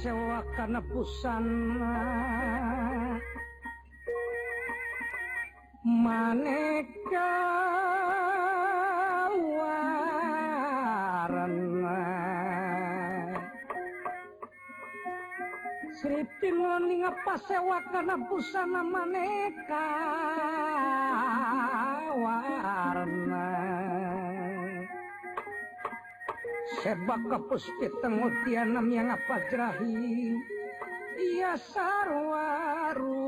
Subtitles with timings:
[0.00, 1.44] sewa kanebusan
[5.84, 7.32] maneka
[11.12, 12.00] warna
[15.92, 19.86] Sri Tinoni ngapa sewa kanebusan maneka
[22.16, 23.61] warna
[26.82, 30.34] sebak kapusmutianam yang apa jerahi
[31.14, 33.22] ia sarwaru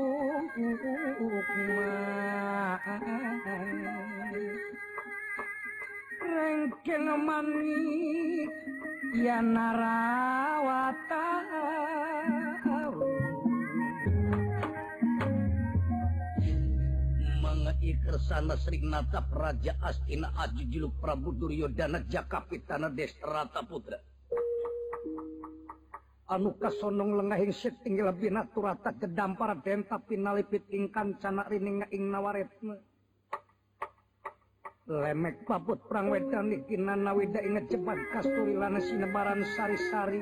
[6.19, 8.51] rengkeng manik
[9.15, 10.24] ya nara
[18.19, 23.99] sana Srinata Praja Astina Aji Jiluk Prabu Duryodana Jakapitana Destrata Putra.
[26.25, 32.81] Anu kasonong lengahing setinggal binaturata kedampar tapi nalipit ingkan cana rining ing nawaretna.
[34.85, 40.21] Lemek babut prang wedan ikinan nawida inget jebat kasturi lana sinebaran sari-sari.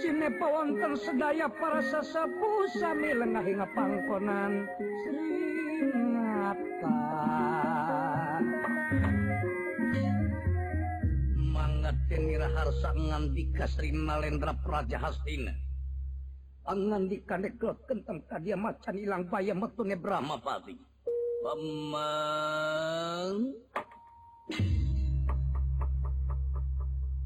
[0.00, 4.64] sini pawonten sedaya para sesepuh sami lengah hingga pangkonan
[5.04, 6.96] seringata
[11.36, 15.52] mangetin niraharsa ngandika Sri malendra Praja Hastina.
[16.64, 20.78] Ngandika dekel kentang kadia macan ilang bayam metune Brahma Pati
[21.42, 23.36] Pemang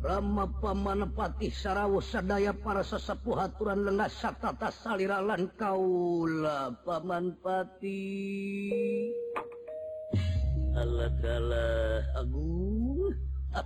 [0.05, 8.05] Rama pamanapati Sarawu sadaya para sesepuh aturan lengas satata saliralan kaula pamanpati
[10.77, 13.17] Allah kalah agung.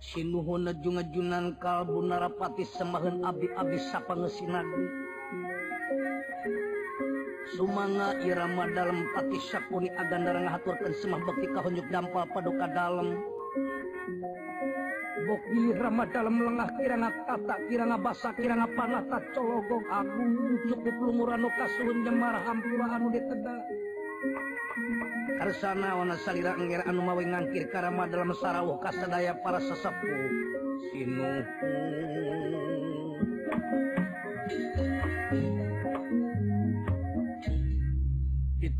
[0.00, 5.09] Sinuhun najungajunan kalbu narapati semahan abi-abi sapa ngesinagu
[7.54, 13.18] sumanga Irama dalam pati Syakuni Agandara ngahaturkan semah bekti kahunjuk dampal paduka dalam.
[15.20, 20.32] Bokti Rama dalam lengah kiranga tata kiranga basa kiranga panata cologong agung
[20.64, 23.54] cukup lumuran nu kasuhun nyemar hampura anu diteda.
[25.36, 30.20] Karsana wana salira engger anu mawe ngangkir karama dalam sarawuh kasadaya para sesepuh
[30.88, 32.69] sinuhun.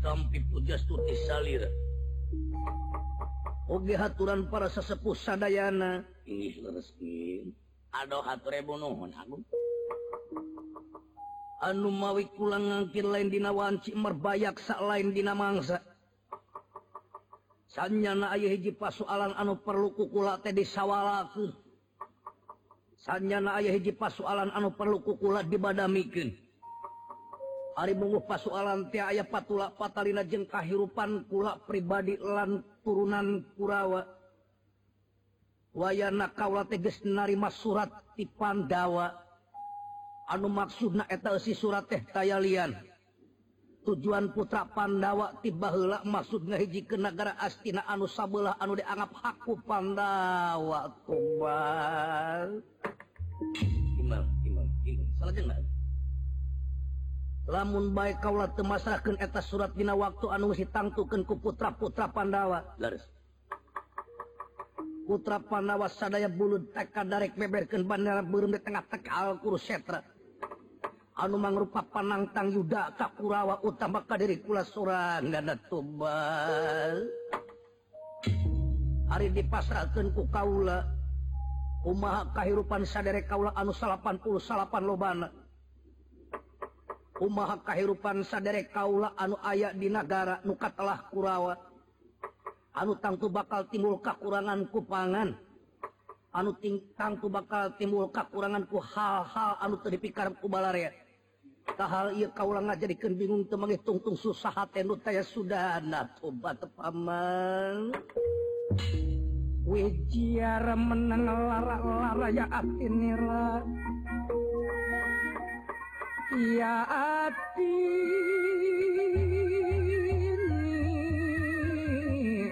[0.01, 1.69] tampi pujastuti salir.
[3.71, 6.03] Oge haturan para sesepuh sadayana.
[6.27, 7.47] Inggih resmi
[7.95, 9.45] adoh hatur nuhun agung.
[11.61, 15.77] Anu mawi kulang ngangkir lain dina wanci merbayak sak lain dina mangsa.
[17.71, 21.55] Sanyana ayah hiji pasualan anu perlu kukula teh disawalaku
[22.99, 26.50] sanyana ayah hiji pasualan anu perlu kukula dibadamikeun.
[27.71, 34.03] Ari mengupa pasualan teh aya patula patalina jeung kahirupan kula pribadi lan turunan Kurawa.
[35.71, 37.87] Wayana kaula geus narima surat
[38.19, 39.15] ti Pandawa.
[40.27, 42.75] Anu maksudna eta eusi surat teh tayalian.
[43.87, 49.55] Tujuan putra Pandawa ti heula maksudna hiji ke nagara Astina anu sabelah anu dianggap hakku
[49.63, 50.91] Pandawa.
[51.07, 52.59] Tobal.
[53.95, 55.07] Imam, imam, imam.
[55.23, 55.70] Salajengna.
[57.51, 62.63] lamun baik kaulah temasahkan eta surat dina waktu anu hitangtukan ku putra putra Pandawa.
[62.79, 63.03] Laris.
[65.03, 69.99] Putra Pandawa sadaya bulu teka darek meberkan bandara burung di tengah teka alkur setra.
[71.19, 77.03] Anu mangrupa panangtang yuda kakurawa utama kadiri kula surang ganda tubal
[79.11, 80.87] hari dipasrahkan ku kaula.
[81.83, 85.27] Kumaha kahirupan sadere kaula anu salapan puluh salapan lobana.
[87.21, 91.53] Umaha kahirupan saderek Kaula anu aya di negara nuka telah Kurawa?
[92.73, 95.37] Anu tangtu bakal timbul kakurangan kupangan
[96.31, 100.95] anu ting tangtu bakal timbul kakuranganku hal-hal anu terpikar kubalariat
[101.75, 106.59] tahal ia kaula nga jadi ken bingung temangih tungtung susah tendu taya sudah na tobat
[106.75, 107.91] paman.
[109.61, 113.63] Wijiara menang lara lara ya atinira
[116.31, 117.67] Ya atini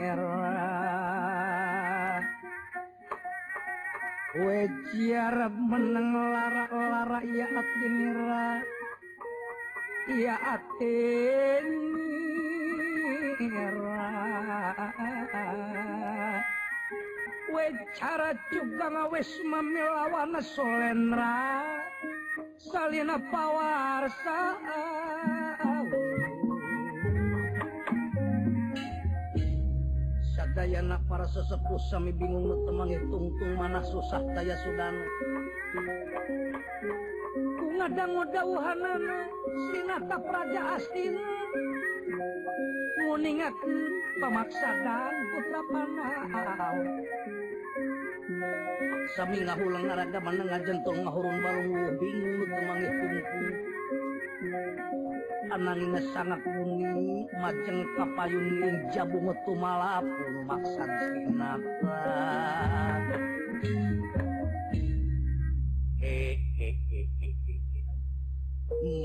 [0.04, 0.52] era.
[4.36, 8.60] Weci Arab meneng lara-lara ya atini era
[10.12, 12.04] Ya atini
[13.48, 14.12] era.
[17.48, 21.69] Wecara juga ngawes mamilawana solenra.
[22.60, 24.60] salina pawarsa
[30.36, 34.92] sadayana para sesepuh sami bingung temangi tungtung mana susah daya sudan.
[37.32, 39.18] Ku ngadang dawuhanana
[39.72, 41.24] sinata praja astina
[43.08, 43.84] nguningakeun
[44.20, 46.76] pamaksadan putra panah
[49.18, 53.40] kami ngahulang ngaraga mana ngajentong ngahurun balung bingung kumangih kumku
[55.50, 60.06] anangin sangat muni majeng kapayun jabung tumalap
[60.46, 61.90] maksan sinata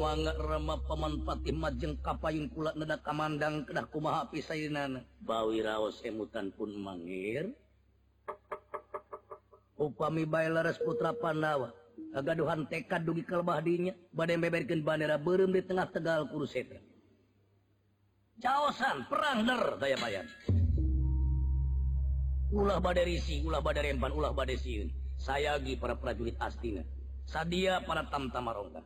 [0.05, 5.03] Mangga rama pamanpati majeng kapayun kula neda kamandang kedah kumaha pisainana.
[5.19, 7.51] Bawi raos emutan pun mangir,
[9.79, 11.75] upami leres putra Pandawa
[12.15, 16.79] kagaduhan tekad dugi kelebah dinya badai beberkeun bandera beureum di tengah tegal kurusetra
[18.39, 20.27] Jaosan perang der daya bayan
[22.55, 24.89] ulah badai risi ulah badai rempan ulah badai siun.
[25.15, 26.83] Sayagi para prajurit astina.
[27.27, 28.83] Sadia para tamtama rongga.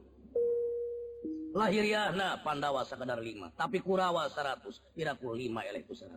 [1.56, 6.12] Lahiriana Pandawa sekadar lima tapi Kurawa 100 piraku lima eleku 100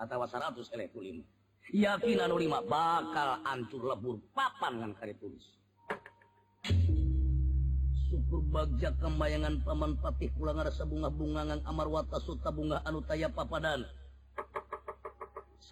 [0.00, 1.24] atau 100 eleku lima
[1.70, 5.46] yakinan lima bakal ancur lebur papan ngan kari tulis.
[8.10, 13.86] Syukur bagja kembayangan paman patih pulang rasa bunga-bungangan amar wata suta bunga anu taya papadan.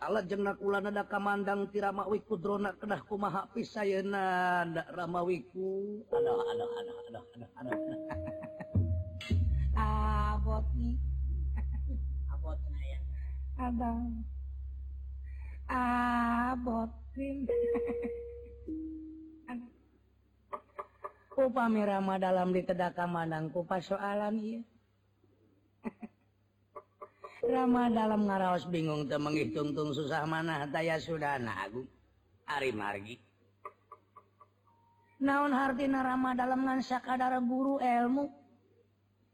[0.00, 6.92] Salah jeng nakulan ada kamandang tiramawi kudrona kedah kumaha pisayena ndak ramawiku ada ada ada
[6.96, 7.72] ada ada ada.
[9.76, 10.96] Abot nih.
[12.32, 12.98] Abot naya
[13.60, 14.25] abang.
[15.70, 16.90] abot
[21.49, 24.61] pamerama dalam ditedaka Madangku persoalan ya
[27.40, 31.88] Rama dalam ngaraos bingung tem menghitungtung susah mana daya Sudana Agung
[32.44, 33.16] Ari margi.
[35.23, 38.28] Naon Hartina Rama dalam ngansa kadar guru ilmu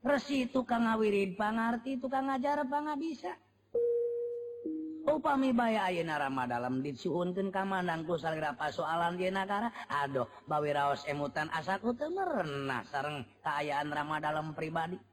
[0.07, 3.33] resi tukang ngawirid pangarti tukang ngajar bang bisa?
[5.07, 11.07] Upami baya ayeuna Rama dalam disuhunkeun ka mandangku salira pasoalan di negara aduh bawi raos
[11.07, 14.99] emutan asaku teu merenah sareng kaayaan Rama dalam pribadi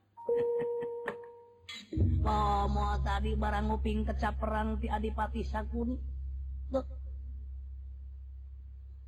[2.23, 5.95] Pomo tadi barang nguping kecap perang ti adipati sakuni.
[6.71, 6.85] Tuh.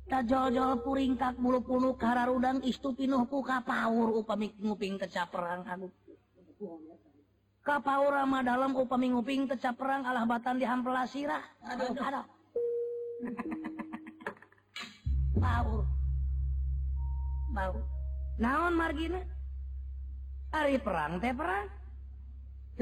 [0.06, 5.88] Tajol-jol puringkak bulu punu kararudang istu pinuh ku kapaur upami nguping kecap perang aku.
[7.66, 11.42] Kapaur ama dalam upami nguping kecap perang alah batan dihampela sirah.
[11.66, 12.24] Aduh, aduh.
[15.42, 15.82] Paur.
[17.58, 17.82] Paur.
[18.38, 19.18] Naon margina?
[20.54, 21.66] Hari perang teh perang.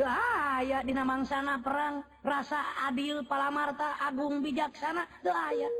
[0.04, 2.58] aya di namang sana perang rasa
[2.90, 5.70] adil palamarta Agung bijaksana aya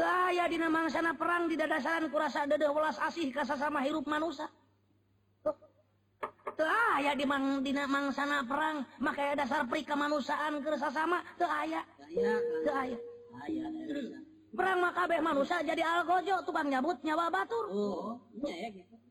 [0.00, 4.48] aya di namang sana perang di dadasaran kurasa dedewelas asih kasa sama hirup manusia
[6.64, 11.84] aya di mang di namang sana perang makanya dasar pri kemanusiaan kerasa sama aya.
[12.64, 13.68] Aya
[14.56, 17.68] perang makabeh manusia jadi algojo tuh bang nyabut nyawa batur.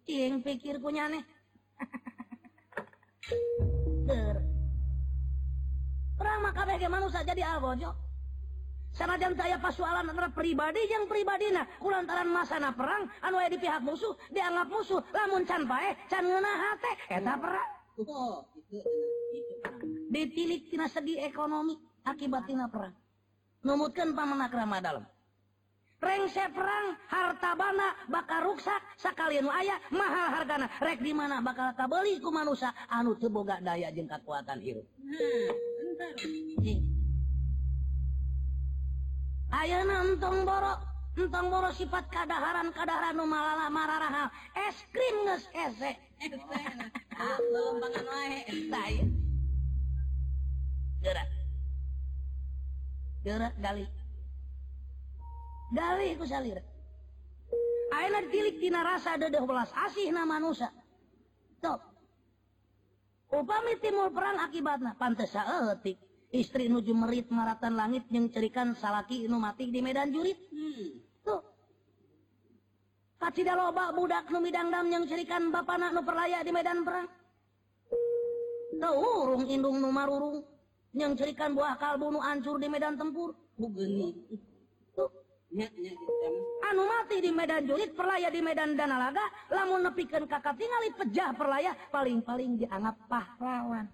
[0.10, 1.22] Ing pikir punya nih
[6.18, 8.05] perang maka manusia jadi algojo
[8.96, 11.68] sanajan saya pasualan antara pribadi yang pribadina.
[11.84, 15.04] Kulantaran masana perang anu di pihak musuh dianggap musuh.
[15.12, 17.70] Lamun can pae can ngeuna hate eta perang
[20.12, 21.76] ditilik tina segi ekonomi
[22.08, 22.96] akibat tina perang.
[23.66, 25.06] Numutkeun pamenak rama dalam.
[25.96, 30.68] Rengse perang harta bana bakal ruksak sakalian ayah mahal hargana.
[30.78, 32.70] Rek di mana bakal kabeli ku manusia?
[32.92, 34.86] Anu teu boga daya jeung kekuatan hirup.
[35.02, 36.95] Hmm,
[39.56, 40.74] Ayeuna entong boro
[41.16, 44.28] entong boro sifat kadaharan kadaharan nu malala mararaha
[44.68, 45.96] es krim geus ese.
[46.20, 46.30] Eh.
[47.16, 48.96] Abang wae tai.
[51.00, 51.30] Gerak.
[53.24, 53.86] Gerak gali.
[55.72, 56.60] Gali ku salir.
[57.96, 60.68] Ayeuna tilik dina rasa dedeh belas asih na manusia.
[61.64, 61.80] Top.
[63.32, 65.96] Upami timul perang akibatna pantes saeutik.
[66.36, 70.36] Istri nuju merit maratan langit yang cerikan salaki nu mati di medan jurit.
[70.52, 71.00] Hmm.
[71.24, 71.42] Tuh.
[73.16, 77.08] Kacida loba budak nu midangdam yang cerikan bapana nu perlaya di medan perang.
[78.76, 80.44] Tuh urung indung nu marurung.
[80.96, 83.36] yang cerikan buah kalbu nu ancur di medan tempur
[84.96, 85.12] Tuh.
[86.72, 91.72] anu mati di medan julit perlaya di medan danalaga lamun nepikan kakak tinggali pejah perlaya
[91.92, 93.88] paling-paling dianggap pahlawan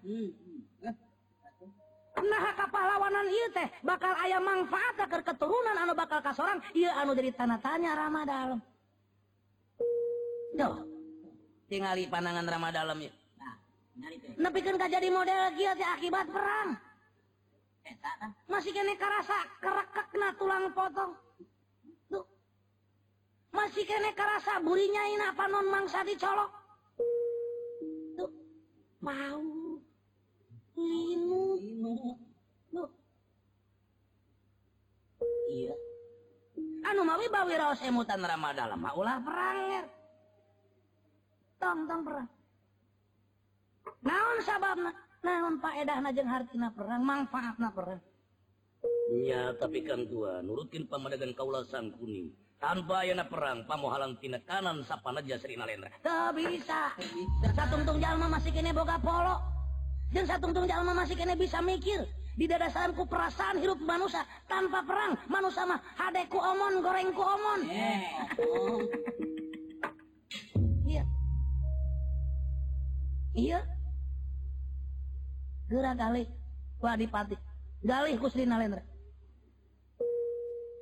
[2.19, 7.31] nah kapalawanan iya teh bakal ayam manfaat ke keturunan anu bakal kasorang iya anu jadi
[7.31, 8.59] tanah-tanya Rama dalam
[10.51, 10.75] Duh.
[11.71, 13.11] Tingali panangan Rama dalam ya.
[14.35, 16.75] Nah, bikin gak jadi model kia teh akibat perang.
[17.87, 17.95] Eh,
[18.51, 21.15] masih kene kerasa kerekekna tulang potong.
[22.11, 22.25] Duh.
[23.55, 26.51] masih kene kerasa burinya ini apa non mangsa dicolok.
[28.19, 28.31] Duh.
[28.99, 29.60] mau.
[30.81, 31.95] limu limu
[35.51, 35.75] iya
[36.89, 39.85] anu mawi bawi raos emutan ramadhan mah ulah perang
[41.61, 42.25] tong tong perang.
[44.01, 44.89] Naon sababna
[45.21, 47.05] naon faedahna jeung hartina perang.
[47.05, 48.01] Manfaatna perang
[49.13, 52.33] iya tapi kan tua nurutin pamadegan kaula sang kuning.
[52.61, 55.89] Tanpa yana perang pamohalan tina kanan sapana Sri nalendra.
[56.01, 56.93] Teu bisa
[57.53, 59.60] satungtung jalma masih kene boga polo.
[60.11, 62.03] Dan satungtung jalma masih kene bisa mikir.
[62.35, 65.15] Di dadasaranku perasaan hirup manusia tanpa perang.
[65.27, 67.59] Manusia mah hadeku omon, gorengku omon.
[70.87, 71.03] Iya.
[73.35, 73.59] Iya.
[75.71, 76.23] Gerak kali.
[76.83, 77.35] Wadipati.
[77.81, 78.83] Galih Kusri Nalendra.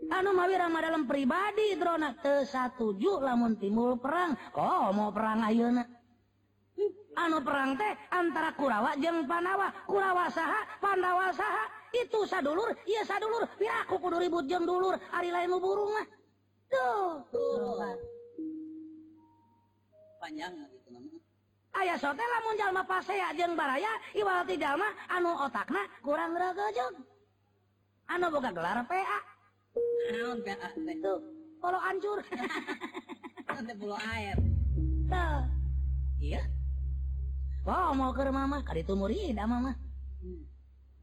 [0.09, 4.33] Anu mawi rama dalam pribadi drona te satuju lamun timbul perang.
[4.57, 5.86] Oh mau perang ayeuna.
[7.19, 11.65] anu perang teh antara Kurawa jeung Panawa Kurawa saha Pandawa saha.
[11.89, 13.43] Itu sadulur ieu sadulur.
[13.57, 14.95] Piraku kudu ribut jeung dulur.
[15.11, 16.07] Ari lain nu burung mah.
[16.69, 17.25] Duh
[20.19, 21.19] panjang gitu namanya.
[21.79, 26.93] Aya sote lamun jalma pasea jeung baraya iwal ti jalma anu otakna kurang regejeg.
[28.11, 29.17] Anu boga gelar PA
[30.11, 30.67] naon PA
[30.99, 31.19] tuh
[31.61, 32.19] kalau hancur
[33.67, 34.38] teh air.
[35.09, 35.41] Tuh.
[36.19, 36.59] Iya.
[37.69, 39.77] Oh, mau ke Mama kali itu murid Mama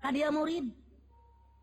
[0.03, 0.67] tadi murid.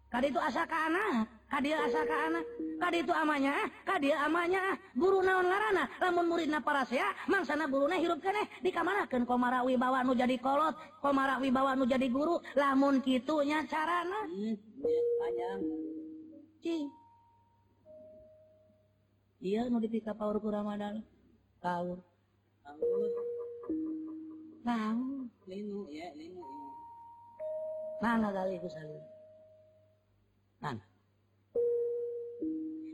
[0.08, 2.46] Tadi itu asa ke anak tadi asa ke anak
[2.78, 3.52] tadi itu amanya.
[3.84, 4.78] Tadi amanya.
[4.94, 6.64] Guru naon larana lamun murid na
[7.28, 12.40] mangsana guruna hirup keneh dikamarakeun komara wibawa nu jadi kolot komara wibawa nu jadi guru?
[12.54, 14.28] Lamun kitunya carana?
[15.20, 15.60] Panjang.
[16.64, 16.88] Cing
[19.44, 21.04] iya nu dipika paur ku Ramadan.
[21.60, 22.00] Paur
[22.64, 23.33] paur
[24.64, 25.28] Tahu.
[25.44, 26.40] Linu ya, linu.
[28.00, 29.04] Mana kali ku salin.
[30.64, 30.78] Nan.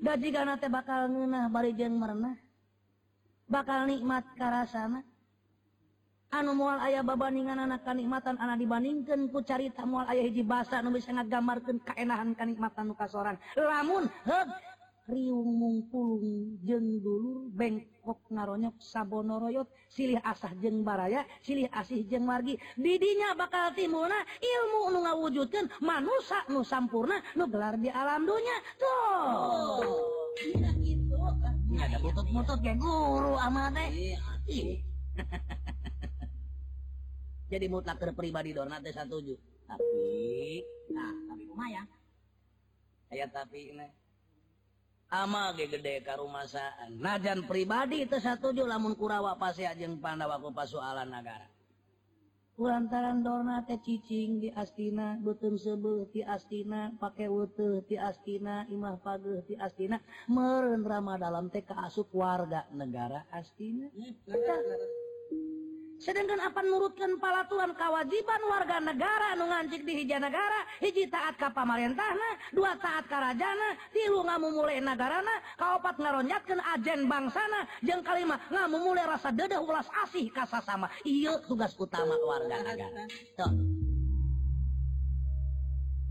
[0.01, 2.37] Da jika nate bakal ngeunah bari jeung merenah.
[3.49, 5.05] Bakal nikmat karasana.
[6.29, 10.93] Anu moal aya babandingan anak kanikmatan anak dibandingkeun ku carita moal aya hiji basa nu
[10.93, 12.97] bisa ngagamarkeun kaenahan kanikmatan nu.
[13.57, 14.49] Lamun heug
[15.09, 22.55] riung mungkulung jeng dulur bengkok ngaronyok Sabonoroyot silih asah jeng baraya silih asih jeng wargi.
[22.77, 28.57] Didinya bakal timbulna ilmu nu ngawujudkeun manusia nu sampurna nu gelar di alam dunya.
[28.77, 29.25] Tuh.
[29.25, 31.17] Oh, iya gitu.
[31.79, 33.85] Ada butut-butut kayak guru amate
[34.49, 34.77] eh.
[37.51, 39.35] jadi mutlak pribadi Dorna teh satuju
[39.65, 40.61] tapi
[40.93, 41.85] nah tapi lumayan.
[43.09, 43.98] Aya tapi ini
[45.09, 46.97] ama gede karumasaan.
[47.01, 51.49] Najan pribadi itu satuju lamun kurawa pasti ajeng pandawaku pasualan negara
[52.59, 58.99] lantaran dona teh cicing di astina butun sebel di astina pakai wutuh di astina imah
[58.99, 59.95] pageuh di astina
[60.27, 60.83] meren
[61.15, 63.87] dalam teh kaasup warga negara astina.
[65.99, 71.51] sedangkan apa nurutkan pala Tuhan kewajiban warga negara nungancik di hija negara hiji taat ke
[71.51, 78.79] pamarentahna dua taat karajana tilu ngamu mulai negarana kaopat ngaronyatkan ajen bangsana jeng kalima ngamu
[78.79, 83.03] mulai rasa dedah ulas asih kasa sama iya tugas utama warga negara
[83.35, 83.51] Tuh.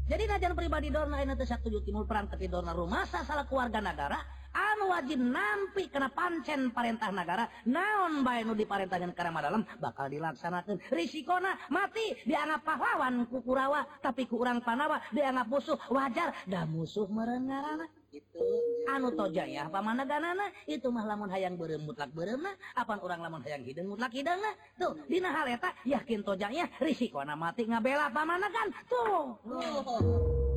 [0.05, 4.21] jadi ngajan pribadi dorna ini satu timur peran ke dorna rumah salah keluarga negara
[4.53, 10.77] anu wajib nampi kena pancen perintah negara naon bay nu diparentahin karena dalam bakal dilaksanakan
[10.93, 17.85] risikona mati dianggap pahlawan kukurawa tapi kurang urang panawa dianggap musuh wajar dah musuh merengarana
[18.09, 18.49] itu
[18.89, 23.21] anu toja ya pamana ganana itu mah lamun hayang berem mutlak berem nah apan orang
[23.21, 24.41] lamun hayang hidung mutlak hidung
[24.81, 30.48] tuh dina haleta yakin tojanya ya risikona mati ngabela pamana kan tuh, tuh.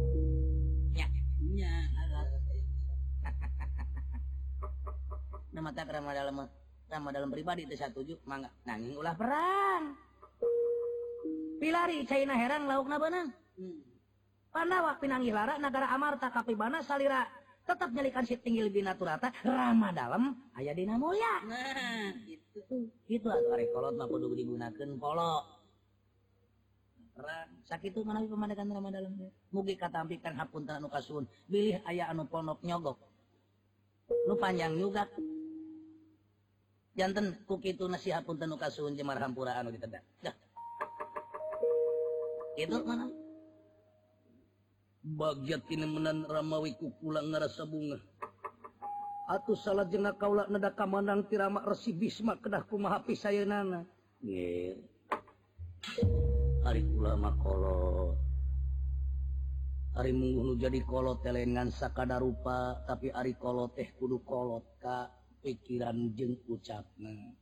[5.51, 6.35] nama tak ramah dalam
[6.87, 8.51] ramah dalam pribadi itu satu mangga.
[8.67, 9.95] Nanging ulah perang.
[11.61, 13.29] Pilari cina herang lauk na benang.
[13.55, 13.79] Hmm.
[14.51, 17.23] Pandawa pinangi lara negara Amarta kapibana salira
[17.63, 21.45] tetap nyalikan si tinggil binaturata ramah dalam ayah dina mulia.
[21.45, 22.89] Nah gitu.
[23.07, 25.45] Gitu atuh arek kolot mah kudu digunakeun polo
[27.15, 27.47] perang.
[27.69, 29.11] Sakit itu menawi pemandangan ramah dalam.
[29.53, 31.29] Mugi katampikan hapunten anu kasuhun.
[31.47, 32.97] Bilih aya anu ponok nyogok.
[34.27, 35.07] Lu panjang juga
[37.01, 40.05] jantan kukitu nasi pun tenu kasuhun jemar hampura anu ditanda.
[40.21, 40.35] dah.
[42.53, 43.09] Itu mana?
[45.01, 47.97] Bagiat kini menan ramawi kukula ngerasa bunga.
[49.33, 53.01] Atu salah jengah kaulah neda kamanang tirama resi bisma kedah kumaha
[53.49, 53.81] nana.
[54.21, 54.77] nggih
[56.61, 58.13] hari ulama kolot.
[59.97, 65.20] Hari mungguh jadi kolot telengan sakadarupa tapi hari kolot teh kudu kolot kak.
[65.41, 67.33] pikiran jeng ucapna.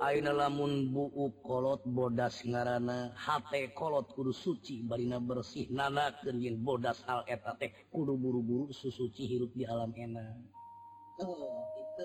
[0.00, 7.04] Aina lamun buuk kolot bodas ngarana hate kolot kudu suci barina bersih nana kerjin bodas
[7.04, 10.40] hal etate kudu buru-buru susuci hirup di alam enak
[11.20, 12.04] oh, itu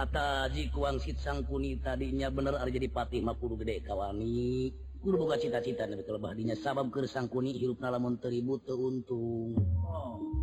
[0.00, 4.72] kata ji kuang sit sang kuni tadinya bener ada jadi patih mah kudu gede kawani
[5.04, 10.37] kudu buka cita-cita nabi kalau dinya sabab keur kuni hirup lamun teribu teuntung oh.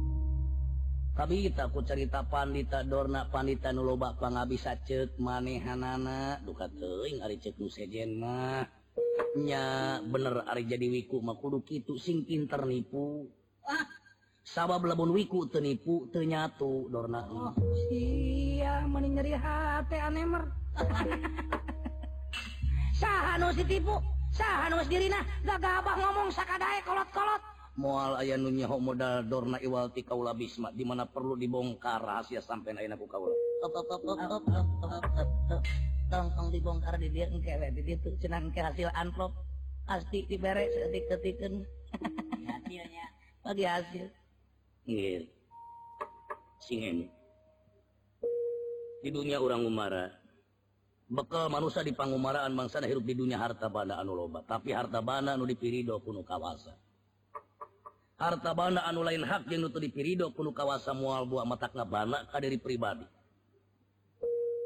[1.16, 6.44] kabita ku cerita pandita Dorna pandita nu loba pangabisa ceuk manehanana.
[6.44, 8.68] Duka teuing ari ceuk nu sejen mah.
[9.40, 9.64] Nya
[10.04, 13.32] bener ari jadi wiku mah kudu kitu sing pinter nipu.
[13.64, 13.88] Ah
[14.44, 17.24] sabab labun wiku teu nipu teu nyatu Dorna.
[17.32, 17.56] Oh
[17.88, 20.52] sia mani nyeri hate anemer
[23.00, 24.04] saha nu ditipu
[24.36, 27.55] saha nu dirina gagabah ngomong sakadae kolot-kolot.
[27.76, 30.08] mual aya nu nunyaho modal Dorna Iwalti
[30.76, 33.36] di mana perlu dibongkar rahasia sampai nain aku kaula.
[36.06, 39.34] Tong tong dibongkar di dia engkewe di dia tuh ke hasil amplop
[39.86, 41.54] pasti dibere ketik ketikan
[42.50, 43.06] hasilnya
[43.46, 44.06] bagi hasil
[44.90, 45.22] iya
[46.62, 47.10] singin
[49.06, 50.10] di dunia urang umara
[51.06, 55.38] bekal manusia di pangumaraan mangsana hirup di dunia harta bana anu loba tapi harta bana
[55.38, 56.85] anu dipirido kuno kawasa.
[58.16, 62.60] harta bana anu lain hak yang nutu dipirido kudu kawasa mual buah matakna bana kadiri
[62.60, 63.04] pribadi.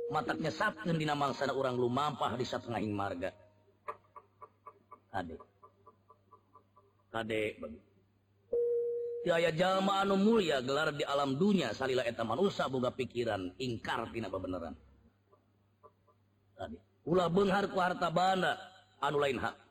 [0.09, 3.29] Mataknya sapkeun dina mangsana urang lumampah di satengahing marga.
[5.13, 5.38] Kade.
[7.13, 7.79] Kade bagi.
[9.19, 14.31] Tiaya jalma anu mulia gelar di alam dunia salila eta manusia boga pikiran ingkar tina
[14.31, 14.73] bebeneran.
[16.57, 18.57] Tadi ulah beunghar ku harta bana
[19.01, 19.68] anu lain hak.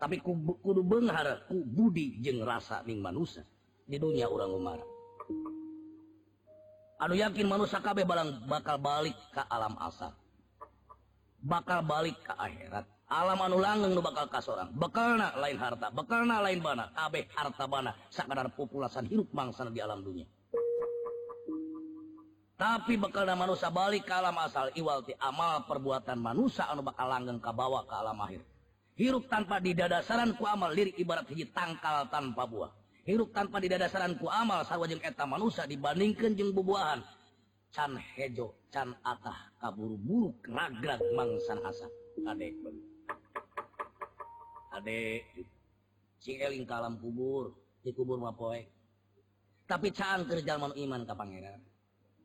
[0.00, 0.32] Tapi ku,
[0.64, 3.44] kudu beunghar ku budi jeung rasa ning manusia
[3.84, 4.80] di dunia urang umar.
[7.04, 10.16] Anu yakin manusia kabeh balang bakal balik ke alam asal.
[11.44, 12.88] Bakal balik ke akhirat.
[13.12, 14.72] Alam anu langgeng nu bakal kasorang.
[14.72, 20.00] Bekalna lain harta, bekalna lain bana, kabeh harta bana sakadar populasan hirup mangsana di alam
[20.00, 20.24] dunia.
[22.56, 27.40] Tapi bekalna manusia balik ke alam asal iwal ti amal perbuatan manusia anu bakal langgeng
[27.40, 28.49] kabawa ke alam akhir.
[29.00, 32.68] hirup tanpa didadasaran ku amal lirik ibarat hiji tangkal tanpa buah.
[33.08, 37.00] Hirup tanpa didadasaran ku amal sarwajeng eta manusia dibandingkan jeng bubuahan
[37.72, 41.86] can hejo can atah kaburu-buru ragrag mangsan asa
[42.26, 42.52] adek
[44.74, 45.22] adek
[46.20, 48.68] si eling kalam kubur di kubur mah poek.
[49.64, 51.62] Tapi caan kerja manu iman ka pangeran.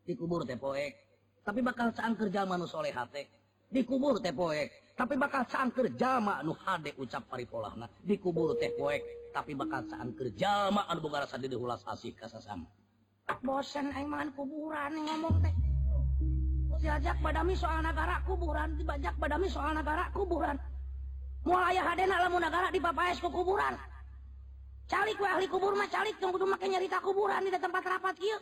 [0.04, 0.92] Di kubur teh poek.
[1.46, 3.30] Tapi bakal caan kerja manu soleh hate.
[3.72, 4.85] Di kubur teh poek.
[4.96, 10.16] tapi bakal saan kerjama nu hade ucap paripolah nah dikubur teh poek tapi bakal saan
[10.16, 12.64] kerjama anu boga rasa di hulas asih kasasam
[13.42, 15.54] bosen aing makan kuburan ngomong teh.
[16.86, 20.54] Diajak badami soal negara kuburan dibajak badami soal negara kuburan.
[21.42, 23.74] Mulai aya hadena lamun negara di papaes ku kuburan.
[24.86, 28.38] Calik we ahli kubur mah calik tunggu kudu make nyarita kuburan di tempat rapat kieu.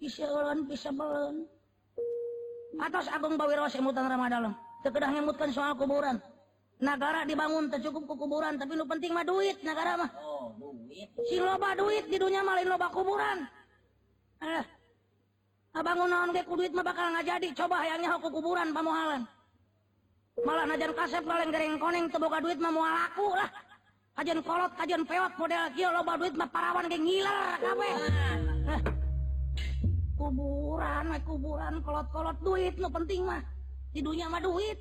[0.00, 1.44] Bisa euleun bisa beuleun
[2.80, 4.56] atos Agung bawiro semutan Ramadalem.
[4.84, 6.20] Teu kedah nyemutkan soal kuburan.
[6.76, 10.10] Negara dibangun teu cukup ku kuburan tapi nu penting mah duit negara mah.
[10.20, 11.08] Oh, duit.
[11.24, 13.48] si loba duit di dunia mah lain loba kuburan.
[14.44, 14.64] Eh
[15.72, 17.48] abangun naon ge ku duit mah bakal nggak jadi.
[17.56, 19.24] Coba hayangnya ku kuburan pamuhalan
[20.44, 23.48] malah najan kasep laleng gereng koneng teu boga duit mah moal laku lah.
[24.20, 27.94] Kajian kolot kajian peot model kieu loba duit mah parawan ge ngiler kabeh.
[28.68, 28.80] Eh,
[30.20, 33.53] kuburan we kuburan kolot-kolot duit nu penting mah
[33.94, 34.74] di dunia mah duit.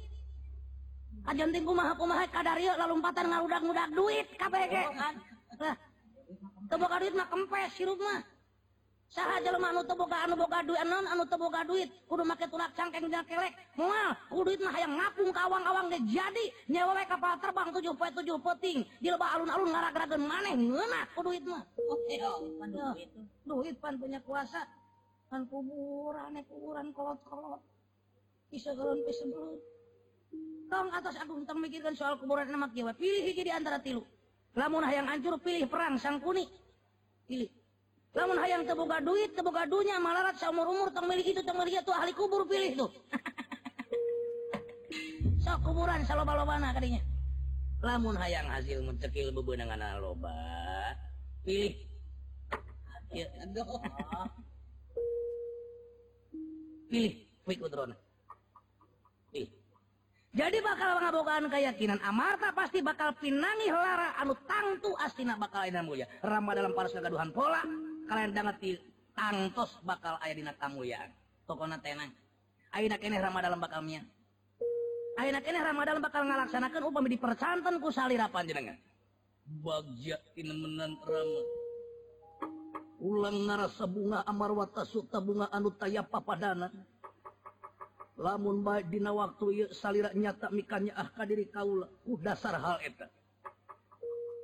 [1.23, 4.65] Kajenting kumaha kumaha kadarieu lalumpatan ngarudak-ngudak duit kabeh.
[4.67, 5.13] Ge kan
[5.61, 5.77] lah
[6.67, 8.25] teu boga duit mah kempes hirup mah.
[9.13, 11.87] Saha jelema anu teu boga anu boga duit non anu teu boga duit.
[12.09, 13.53] Kudu make tulak cangkeng dina kelek.
[13.77, 16.45] Moal kudu duit mah hayang ngapung ka awang-awang ge jadi.
[16.73, 21.21] Nyewa we kapal terbang tujuh poe tujuh peting di lebah alun-alun ngaragarageun maneh ngeunah ku
[21.21, 21.61] duit mah.
[21.77, 22.69] Oke oh, pan
[23.45, 24.65] duit pan punya kuasa.
[25.29, 27.61] Pan kuburan kuburan kolot-kolot.
[28.53, 29.73] Bisa galon bisa belut
[30.73, 32.93] tong atas aku tong mikirkan soal kuburan nama we.
[32.97, 34.01] pilih hiji di antara tilu.
[34.57, 36.49] Lamun hayang hancur pilih perang sangkuni.
[37.29, 37.49] Pilih.
[38.17, 41.93] Lamun hayang teboga duit teboga dunya malarat seumur umur tong milih itu tong milih itu
[41.93, 42.89] ahli kubur pilih tuh.
[45.45, 47.01] Sok kuburan saloba-lobana kadinya.
[47.85, 50.33] Lamun hayang hasil mencekil bebeunangan loba
[51.45, 51.77] pilih.
[53.13, 53.65] Ya, Aduh.
[56.89, 57.13] pilih
[57.45, 57.93] quick udron
[59.33, 59.47] eh.
[60.33, 66.09] jadi bakal ngabogaan keyakinan Amarta pasti bakal pinangi Lara anu tangtu astina bakal mulia.
[66.25, 67.61] Rama dalam paras kegaduhan pola
[68.09, 68.77] kalian dangeti
[69.13, 71.13] tangtos bakal aya dina kamuyaan
[71.45, 72.09] tokona tenang
[72.73, 74.01] Aina keneh Rama dalam bakalnya
[75.21, 78.77] Aina keneh Rama dalam bakal ngalaksanakeun upami dipercanten ku salira panjenengan
[79.43, 81.41] Bagja tinemenan Rama.
[83.03, 86.71] Ulang ngarasa bunga amarwata suta bunga anu taya papadana
[88.17, 93.09] lamun Badina waktu salirira nyata mikannya ahka diri kaula ku dasar hal eta.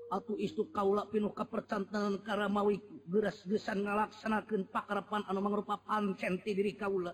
[0.09, 7.13] Aku istu kaula pinuh kepercantanan karamawi geras gesan ngalaksanakeun pakarapan anu mangrupa pancenti diri kaula.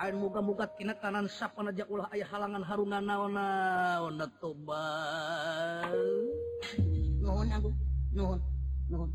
[0.00, 5.92] Ain muga-muga kina kanan sapanajak ulah aya halangan harungan naon-naon tobat
[7.20, 7.68] nuhun aku
[8.16, 8.40] nuhun
[8.88, 9.10] nuhun.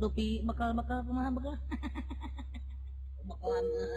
[0.00, 1.54] Dupi bakal bakal kumaha bakal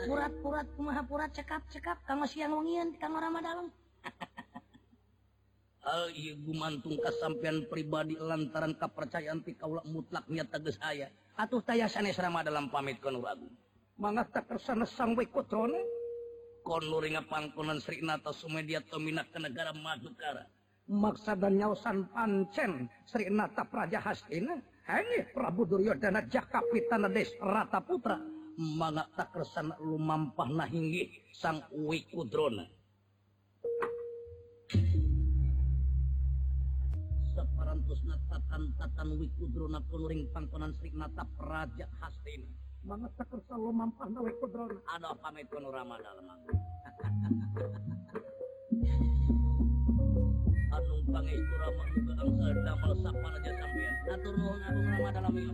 [0.06, 3.72] purat-purat kumaha purat cekap-cekap kamu siang wengian di Hal Ramadan
[5.89, 6.08] ah,
[6.46, 13.26] gumantung kesampian pribadi lantaran kepercayaan pikaulah mutlaknya teges ayah atuh taya sanes dalam pamit kono
[13.26, 13.52] agung
[13.98, 15.82] mangga tak kersana sang we kotrona
[16.63, 20.48] Kon ringa pangkonan Sri Nata Sumedia Tomina ke negara Madukara.
[20.88, 24.56] Maksa dan nyausan pancen Sri Nata Praja Hastina?
[24.88, 28.15] Hanya Prabu Duryodhana Jakapitanades Rata Putra
[28.57, 32.65] manga takresan lumampah na hinggi sang uwi kudrona.
[37.33, 42.45] Separantusna tatan-tatan uwi kudrona kunuring pangkonan sri nata praja hastina.
[42.85, 44.77] Manga takresan lumampah na uwi kudrona.
[44.93, 46.41] Ano pamit kunu ramadal mang.
[50.73, 53.93] Anung pangai kurama juga angsa damal sapana jasambian.
[54.13, 55.53] Atur nuhun agung ramadal amin.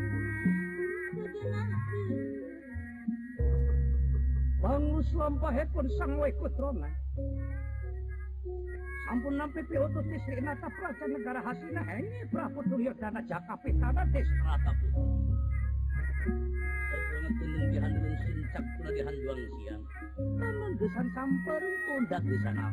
[5.11, 6.87] swampahipun sang way kutrona.
[9.11, 14.71] Sampun nampi piutus di Sri Nata Praja Negara Hasina Hengi Prabu Duryodana Jakapitana di Strata
[14.79, 15.03] Putu.
[16.91, 19.83] Terpengat tinung dihandelun sincak kuna dihanduang siang.
[20.39, 22.65] Namun gesan samperin pundak di sana.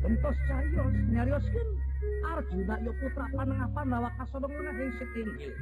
[0.00, 1.68] Bentos carios, nyarioskin
[2.24, 5.54] Arjuna yo putra panengah Pandhawa kasodong lenggah ing setinggil.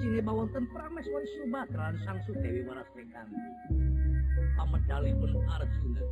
[0.00, 4.01] Sini bawonten Prameswari Subatran sang Sudewi Warasdekanti.
[4.56, 6.02] pamedalipun Arjuna.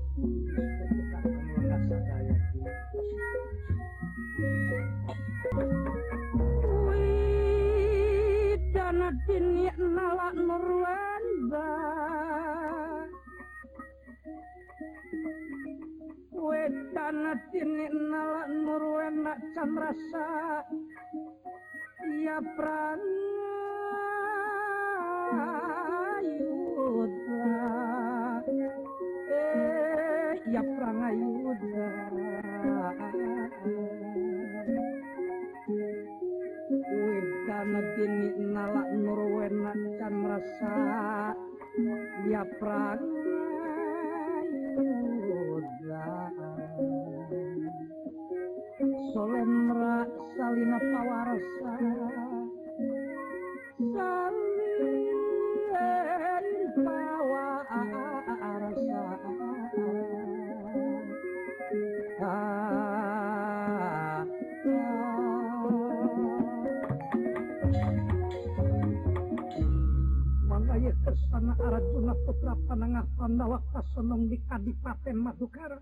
[8.70, 11.24] Widana dinyak nalak nurwan
[16.32, 20.64] Wedana dini nalak nurwen nak can rasa
[22.20, 23.20] Ya pranayudha
[30.50, 32.10] ya prangayuda
[36.90, 40.74] Widana tini nalak nurwena can rasa.
[42.26, 43.00] Ya prangayuda
[49.14, 51.72] Soleh merasa lina pawarsa
[53.94, 54.49] Salah
[71.58, 75.78] Arjuna putra panengah Pandawa kasonom di Kadipaten Madukara.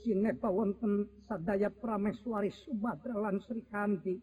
[0.00, 4.16] Sineta wonten sadaya prameswari Subadra lan Sri Kandi.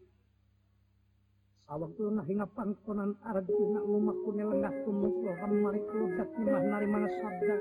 [1.68, 7.58] Sawaktu hingga pangkonan Arjuna lumakune lenggah tumungkuhan mari keludak nimah nari mana sabda.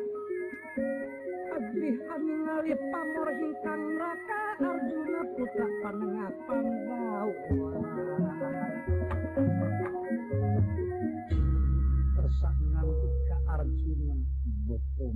[1.60, 7.06] Abihan nari pamor hingkang raka Arjuna putra panengah Pandawa.
[14.96, 15.12] Kuis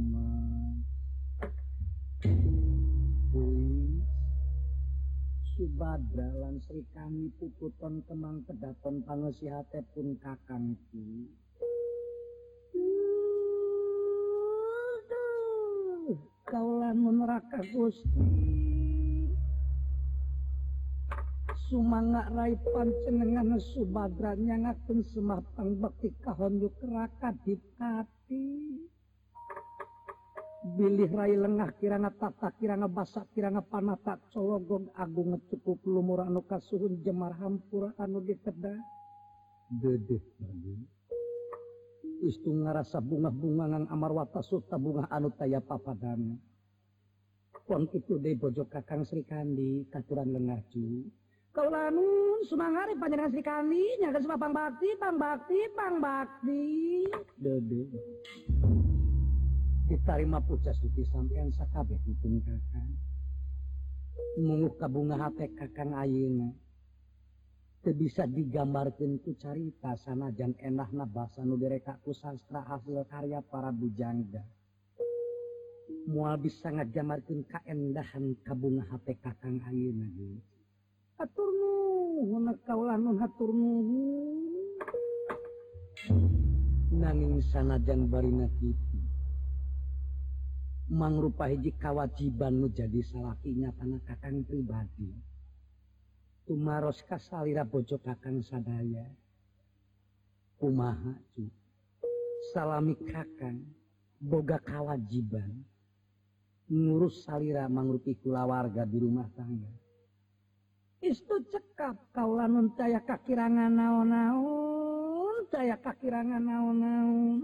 [5.57, 11.33] Subadra lan Sri Kami puputon kemang kedaton pangesihate pun kakangku
[16.45, 18.21] Kaulan neraka Gusti
[21.73, 28.45] Sumangga rai pancenengan Subadra nyangakeun semapang bekti kahon yuk raka dikati
[30.61, 37.01] Bilih Rai lengah kirana tata kirana basa kirana panata cologong Agung ngecukup lumur anu kasuhun
[37.01, 38.77] jemar hampura anu diteda
[39.81, 40.21] dedeh
[42.21, 46.37] istu ngarasa bunga-bungangan amar watasuta bunga anu taya papadan.
[47.65, 51.09] Pon itu deh bojo kakang Sri Kandi katuran lengahju
[51.51, 56.63] kau lamun sumangari panjenengan Sri Kandi nyaga sama Bang Bakti pang Bakti pang Bakti.
[57.41, 57.89] Dedeh.
[59.91, 62.95] ditarima pucas Suci sampeyan sakabeh penting kakang
[64.39, 66.55] mungu kabunga hate kakang ayeuna
[67.83, 73.75] teu bisa digambarkeun ku carita sanajan enahna basa nu direka ku sastra hasil karya para
[73.75, 74.47] bujangga
[76.07, 80.39] moal bisa ngajamarkeun kaendahan kabunga hate kakang ayeuna deui
[81.19, 84.39] atur nuhun kaulah nun hatur nuhun
[86.95, 88.90] nanging sanajan barina kita
[90.91, 95.15] mangrupa hiji kawajiban nu jadi salakinya tanah kakang pribadi.
[96.51, 99.07] Tumaros kasalira bojo kakang sadaya.
[100.59, 101.47] Kumaha cu?
[102.51, 103.63] Salami kakang
[104.19, 105.63] boga kawajiban.
[106.71, 109.71] Ngurus salira mangrupi kulawarga di rumah tangga.
[111.01, 117.43] Istu cekap kaulah nun daya kakirangan naon-naon caya kakirangan naon-naon.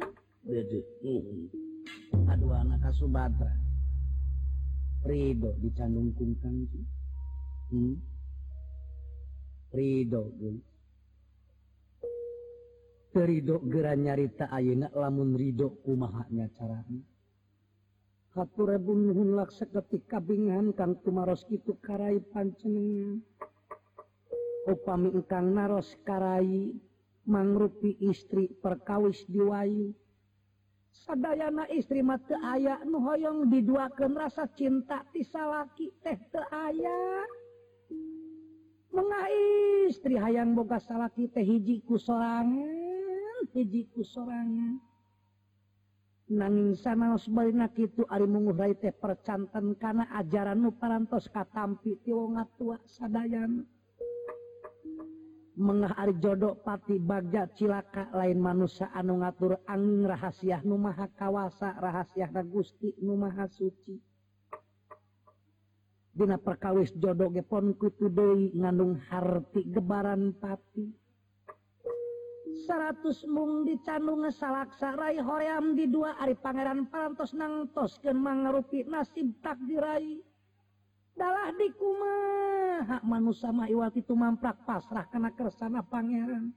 [2.28, 3.52] aduan ka Subatra
[5.06, 6.82] Ridho dicandungkung kanji
[7.70, 7.94] hmm?
[9.70, 10.22] Ridho
[13.16, 17.02] Ridho gera nyarita ayeuna lamun Ridho kumahanya caranya
[18.36, 23.24] Katurebun nuhun laksa ketika bingan kang tumaros kitu karai pancenengan.
[24.68, 26.76] Upami engkang naros karai
[27.24, 29.96] mangrupi istri perkawis diwayu.
[31.04, 37.26] sadayana istri mate aya nu hoyong diduakeun rasa cinta ti salaki teh teu aya.
[38.96, 39.28] Mengah
[39.92, 42.86] istri hayang boga salaki teh hijiku sorangan
[43.52, 44.80] hijiku sorangan.
[46.26, 52.40] Nanging sanaos balinak kitu ari mungurai teh percanten kana ajaran nu parantos katampi ti wong
[52.58, 53.75] tua sadayana.
[55.56, 61.72] Mengah ari jodoh pati bagja cilaka lain manusia anu ngatur angin rahasia nu maha kawasa
[61.80, 63.96] rahasia Gusti nu maha suci.
[66.12, 70.92] Dina perkawis jodoh gepon kutu deui ngandung harti gebaran pati.
[72.68, 80.20] Seratus mung dicandung ngesalaksa rai hoream di dua ari pangeran parantos nangtoskeun mangarupi nasib takdirai
[81.16, 82.14] dalah dikuma
[82.84, 86.52] hak manusia maiwati itu mamprak pasrah karena kersana pangeran.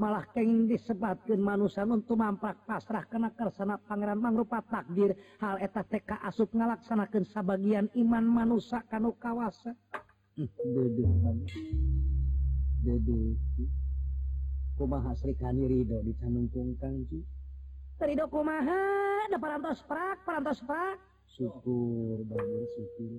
[0.00, 5.12] Malah kenging disebabkan manusia untuk mamprak pasrah karena kersana pangeran mangrupa takdir.
[5.44, 9.76] Hal eta teka asup ngalaksanakan sebagian iman manusia kanu kawasa.
[12.80, 13.36] Dede
[14.80, 17.20] kumaha Sri Kani Ridho dicanungkung kanji
[18.00, 18.80] Ridho kumaha?
[19.28, 21.09] Da parantos prak parantos prak.
[21.34, 23.10] syukur bagus syukur.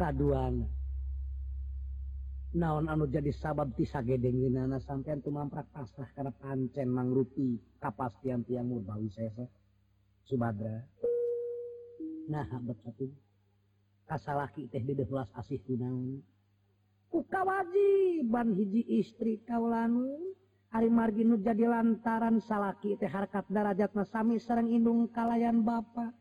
[0.00, 0.64] Kaduan
[2.50, 9.06] naon anu jadi sabab tisa gedenginana sampean tumamprak pasrah karena pancen mangrupi kapastian tiang murbawi
[9.14, 9.46] sesa
[10.26, 10.82] subadra
[12.26, 13.06] nah bersatu
[14.10, 16.26] kasalaki teh di belas asih kunaun
[17.06, 20.10] ku kawajiban hiji istri kaulanu
[20.70, 26.14] Ari marginut jadi lantaran salaki teh harkat darajat nasami sarang indung kalayan Bapak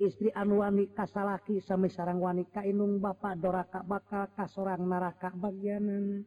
[0.00, 6.24] istri anu wanita kasalaki sami sarang wanita inung Bapak doraka bakal kasorang naraka bagianan.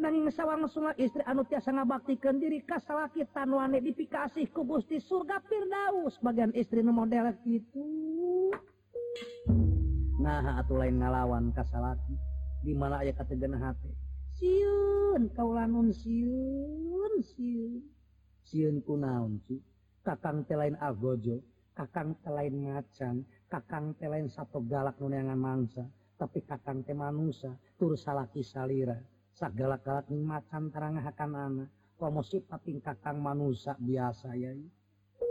[0.00, 6.16] Nanging sawang sungai istri anu tiasa ngabaktikan diri kasalaki tanwane dipikasih ku Gusti surga Firdaus.
[6.24, 7.84] Bagian istri nu model gitu.
[10.20, 12.16] Nah atuh lain ngalawan kasalaki
[12.64, 14.09] di mana aya kategena hati?
[14.40, 17.84] siun kaulanun siun siun.
[18.48, 19.60] Siun ku naon cu?
[20.00, 21.44] Kakang telain agojo
[21.76, 23.22] kakang telain macan
[23.52, 25.84] kakang telain satu galak nunangan mangsa
[26.16, 28.96] tapi kakang teh manusa tur salaki salira.
[29.36, 31.68] Segala galak ni macan terang akan anak
[32.00, 34.56] promosi pating kakang manusia biasa ya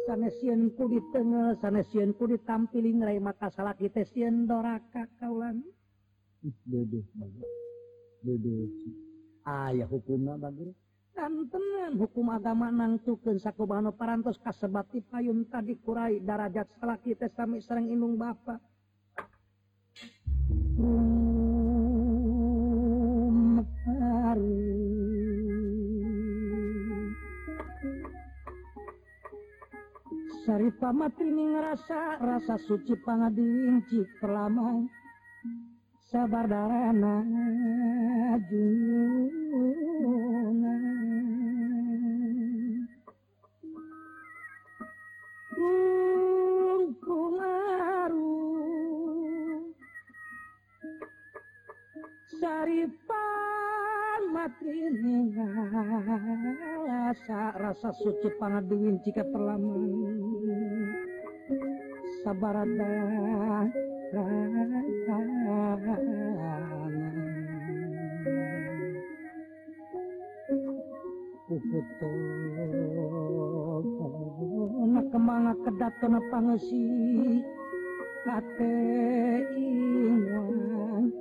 [0.09, 5.61] sanesieun ku di tengah sanesieun ku ditampili ngerai maka salah kita sieun doraka kaulan
[6.39, 7.68] Dedeh banget.
[8.21, 8.69] Duduk.
[9.47, 10.75] Ayah hukumnya bagus
[11.19, 17.59] kan tenan hukum agama nangtukeun sakubahana parantos kasebati payun tadi kurai darajat salah kita sami
[17.59, 18.63] serang inung bapak
[30.47, 34.87] Sari pamatrini ngerasa rasa suci pangadiwinci perlama
[36.09, 37.21] sabar darana
[38.49, 38.73] juna.
[45.53, 48.41] Rungkung aru
[52.41, 54.65] Saripan mati
[55.05, 55.93] ningasa
[57.53, 59.93] rasa suci pangaduin jika sabar
[62.25, 62.97] sabarada
[75.09, 76.85] kemana kedat pangesi
[78.25, 78.73] kate
[79.53, 81.13] ingat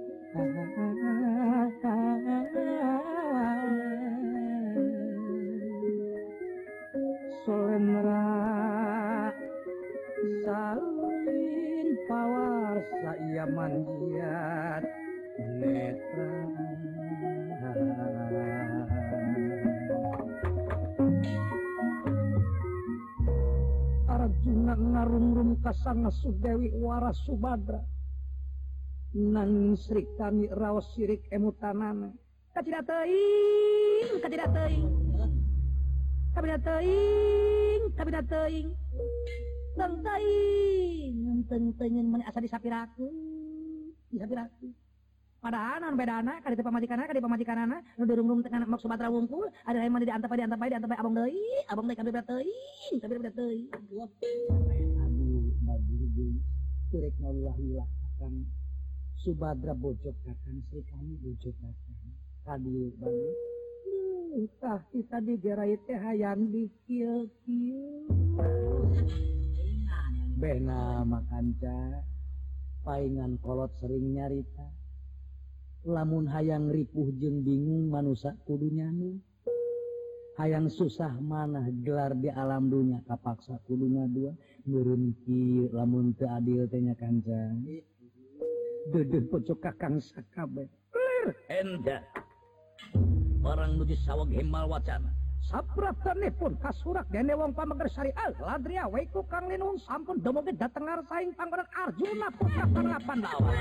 [25.04, 27.82] Rum-rum kasana Sudewi waras Subadra.
[29.14, 32.12] Nan sirik tani raos sirik emutanana
[32.58, 34.86] kacida teuing kacida teuing
[36.34, 38.68] kabida teuing kabida teuing
[39.78, 43.14] teng teuing teng teungin mun asa disapirakeun
[44.10, 44.74] disapirakeun
[45.38, 49.46] padahal non anak, kadi tepa majikan anak, kadi pamajikanna nu tengah anak mak Subadra wungkul
[49.70, 51.38] ada yang mandi di antapai, di antapai, di antapai, abang doi,
[51.70, 53.70] abang deui kabida teuing kabida teuing
[56.88, 58.48] Allahilakan
[59.20, 62.16] Subadra bojok akan Sri kami bojok akan
[62.48, 67.28] tadi bangettah kita digerai teh hayang dikil
[70.40, 72.08] Bena makanca
[72.88, 74.72] paingan kolot sering nyarita.
[75.84, 79.20] Lamun hayang ripuh jeng bingung manusia kudu nyanyi
[80.38, 83.02] hayang susah manah gelar di alam dunia.
[83.04, 84.32] Kapaksa kulunya dua.
[84.64, 87.58] Nurunki lamun teu adil teh nya kanjang.
[88.88, 90.64] Deudeuh pocok kakang sakabeh
[90.96, 92.00] lir enda
[93.44, 95.12] barang nuju sawag himal wacana.
[95.48, 101.32] Sapratane pun kasurak dene wong pameger syariat ladria waiku kang linung sampun demoge dateng saing
[101.36, 103.56] panggonan arjuna putra pangapan lawan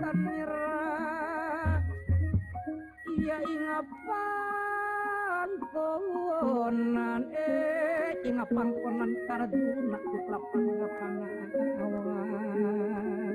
[0.00, 1.76] plat merah
[3.20, 13.34] ia ingapan konan eh ingapan konan karduna Kuklapan lapangan lapangan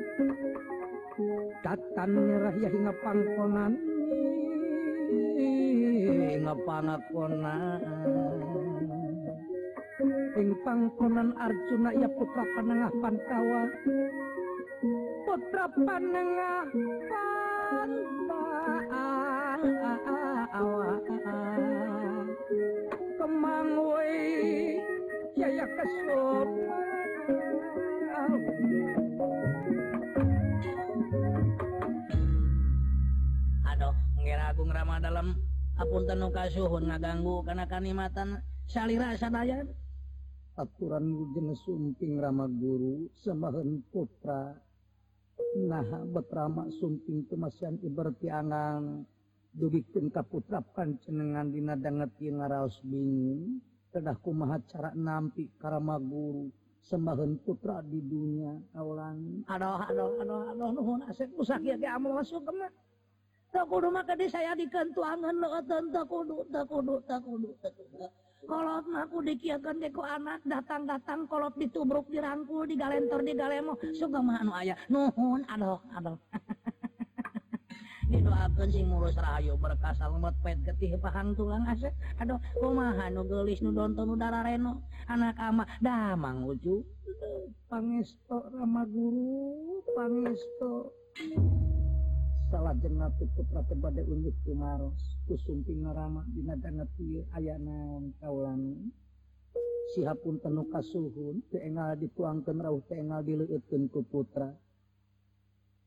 [1.61, 3.71] datan merah ya ingapan pohonan
[5.37, 7.77] eh, ngapangakonan
[10.33, 13.69] ing pangkonan Arjuna ya putra panengah pantawa
[15.25, 16.67] putra panengah
[17.09, 18.43] tanpa
[20.55, 22.27] awan
[23.15, 24.11] kemangwe
[25.35, 25.65] yaya
[33.65, 35.27] aduh ngira aku ngerama dalam.
[35.75, 39.67] Apun nuka suhun ngaganggu karena kanimatan salira sanayan
[40.55, 44.55] aturan jenis sumping Rama Guru samahan putra.
[45.67, 49.03] Nah betrama sumping kemasian ibertiangan
[49.51, 53.59] dugikin kaputra pancenengan dina dangeti ngaraos bingung.
[53.91, 56.51] Kedah kumaha cara nampi karama guru
[56.83, 58.55] sembahan putra di dunia.
[58.71, 62.67] Kaulan aduh aduh aduh aduh nuhun asep musak ya ge amal masuk kena
[63.51, 68.07] tak kudu maka di saya dikentuangan lo tak kudu tak kudu tak kudu tak kudu.
[68.45, 74.41] kolot aku dikiakan deko anak datang-datang kolot ditubruk dirangkul di galentor di galemo suka mah
[74.41, 76.17] anu aya nuhun aduh adoh.
[78.05, 81.89] Didoakeun sing mulus rahayu berkas salmet pet getih pahang tulang asa.
[82.21, 84.85] Aduh kumaha nu geulis nu donton udara reno.
[85.09, 86.85] Anak ama damang ucu
[87.65, 90.93] pangesto rama guru pangesto.
[92.53, 95.14] Salah jenat putra tebade unjuk kumaros.
[95.25, 98.93] kusumping ngarama dina danget ieu aya naon kalan
[99.97, 104.53] sihapun tenuka teu engal dituangkeun rauh teu engal dileueutkeun ku putra.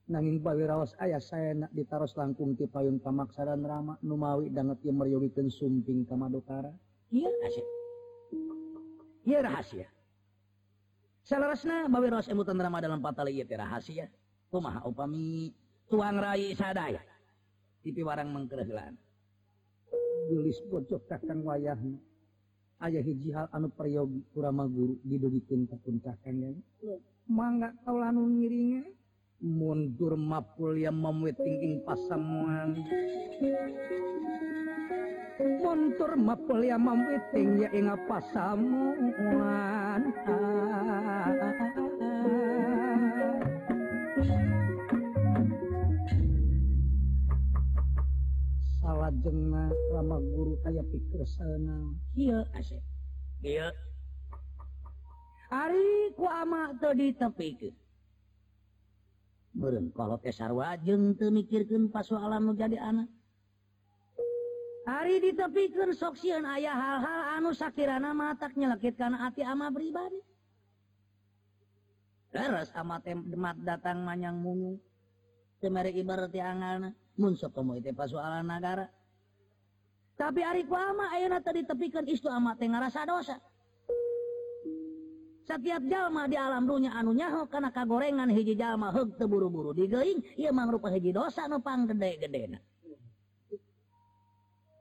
[0.09, 5.53] Nanging bawiraos ayah saya nak ditaros langkung ti payun pamaksaran rama numawi danget yang meriwikeun
[5.53, 6.73] sumping ka madukara.
[7.15, 7.67] Ieu asih
[9.29, 9.89] ieu rahasia.
[11.23, 14.11] Salarasna bawiraos emutan rama dalam patali ieu rahasia.
[14.49, 15.53] Kumaha upami
[15.93, 17.05] tuang rai sadaya.
[17.85, 19.08] Tipi warang mengkereulaan
[20.29, 21.97] gelis bocok kakang wayahna
[22.85, 26.63] ayah hiji hal anu peryogi kurama guru didudikeun ka puncakang.
[27.29, 28.87] Mangga kaula anu ngiringan
[29.43, 32.79] mundur mapul yang memwiting ing pasamuan.
[35.39, 40.03] Mundur mapul yang memwiting ya inga pasamuan.
[40.27, 41.18] Ah.
[49.23, 51.95] jengna lama guru kayak pikir sana
[55.49, 57.75] hariku ama tadi tepi
[59.95, 63.09] kalau Kesar wajeng mikirkan nu jadi anak
[64.89, 70.17] hari ditepikan soksian ayah hal-hal anu sakirana matak nyelekit lekitkan hati ama pribadi.
[72.33, 74.81] Leres ama demat datang manyang munyu.
[75.61, 78.87] Temere ibarat yang Mun sok itu pasualan negara
[80.19, 83.39] tapi ari ku ama ayeuna tadi ditepikeun istu ama teh ngarasa dosa
[85.47, 90.51] setiap jalma di alam dunia anu nyaho karena kagorengan hiji jalma heg teburu-buru digeling ia
[90.51, 92.59] mangrupa hiji dosa nupang panggede-gedena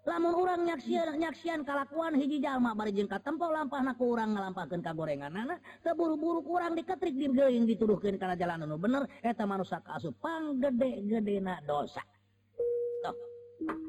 [0.09, 5.31] lamun orang nyaksian nyaksian kalakuan hiji jalma bari jeung katempo lampahna ku urang ngalampahkeun kagorengan
[5.37, 11.45] anak teburu-buru kurang diketrik digeuing dituduhkeun kana jalan anu bener eta manusia kaasup pang gede-gede
[11.61, 12.01] dosa.
[13.05, 13.86] Tuh.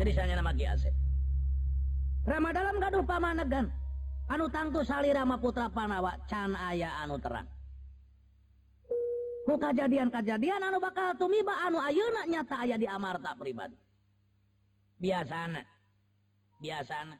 [0.00, 0.90] jadi saya nama Giase
[2.24, 3.72] Rama dalam gaduh pamanegan.
[4.28, 7.48] Anu tangtu sali Rama putra Panawa can aya anu terang.
[9.48, 13.74] Ku kejadian-kejadian anu bakal tumiba anu ayeuna nyata aya di amarta pribadi.
[15.00, 15.64] Biasana.
[16.60, 17.16] Biasana.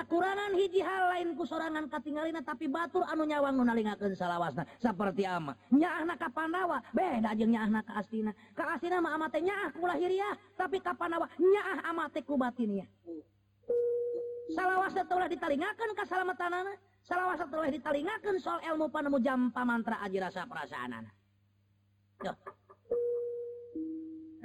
[0.00, 4.64] kakurangan hiji hal lainku sorangan katingalina tapi batur anu nyawang nu nalingakeun salawasna.
[4.80, 8.32] Saperti ama nyaahna ka Pandawa beda jeung nyaahna ka Astina.
[8.56, 12.40] Ka Astina mah ama teh nyaah ku lahiriah tapi ka Pandawa nyaah ama teh ku
[12.40, 12.88] batiniah.
[14.56, 16.72] Salawasna teu ulah ditalingakeun ka salamatanana
[17.04, 21.12] salawasna teu ulah ditalingakeun soal ilmu panemu jam pamantra aji rasa perasaanana.
[22.24, 22.36] Duh.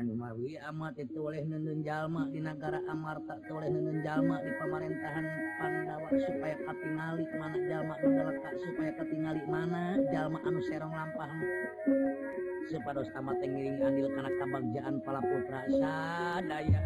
[0.05, 5.25] Anmawi amat itu oleh Nenun Jalma di negara Amarta itu oleh Nenun Jalma di pemerintahan
[5.57, 11.29] Pandawa supaya katingali mana Jalma mendelaka supaya katingali mana Jalma anu serong lampah
[12.69, 16.79] supados amat ngiring andil karena kabagjaan pala putra sadaya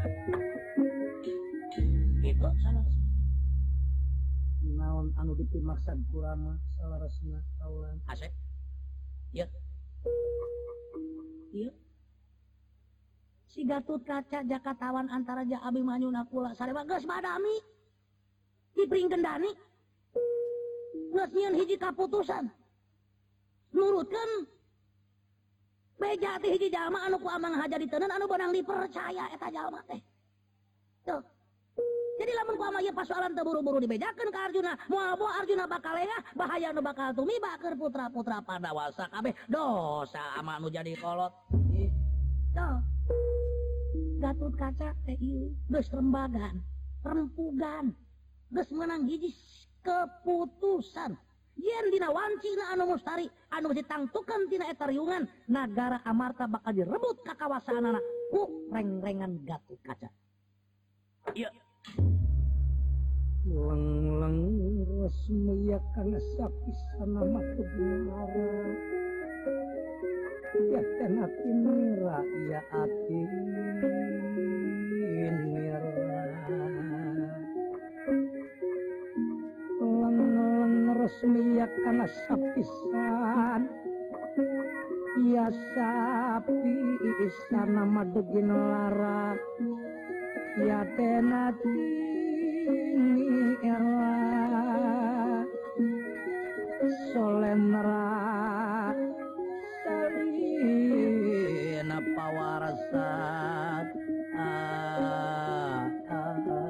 [2.23, 2.87] itu salah
[4.79, 8.31] naon anu dipimaksad kurama salah resna kaulan asep?
[9.35, 9.43] Ya
[11.51, 11.75] iya.
[13.49, 17.57] Si Gatut kaca jakatawan antara ja Abimanyu nakula sareba geus madami.
[18.77, 19.49] Dipring kendani.
[21.09, 22.45] Geus nyieun hiji kaputusan.
[23.73, 24.45] Nurutkeun
[25.97, 29.97] beja teh hiji jalma anu ku amang haja diteuneun anu benang dipercaya eta jalma teh.
[31.09, 31.21] Tuh.
[32.21, 35.95] Jadi lamun ku ama ieu pasoalan teu buru-buru dibejakeun ka Arjuna, moal bo Arjuna bakal
[35.95, 41.33] lengah, bahaya nu bakal tumiba keur putra-putra Pandawa sakabeh dosa ama nu jadi kolot.
[42.53, 42.88] Tuh.
[44.19, 44.91] Gatut kaca
[45.95, 46.63] lembagaan eh,
[46.99, 47.95] perempuan
[48.51, 49.31] terus menang hiji
[49.79, 51.15] keputusan.
[51.59, 57.83] Yendinawancina anu mustari anu ditangtukeun tina eta riungan, nagara Amarta bakal direbut ka kawasan
[58.31, 60.07] ku reng-rengan Gatot kaca.
[61.35, 61.51] Iya.
[63.47, 64.39] Leng leng
[64.99, 67.23] resmi karena sapi sana
[67.55, 69.08] kebenaran
[70.49, 72.17] Ya hati iya mira
[72.49, 73.19] Ya hati
[75.45, 75.77] mira
[79.77, 83.61] Lenelen resmi ya karena sapisan.
[85.21, 86.73] Ya sapi
[87.29, 89.37] istana madugin lara.
[90.65, 91.77] Ya tenati
[92.73, 93.53] ini
[97.13, 98.38] Solen solenra.
[102.89, 103.87] saat
[104.37, 106.69] ah, ah, ah.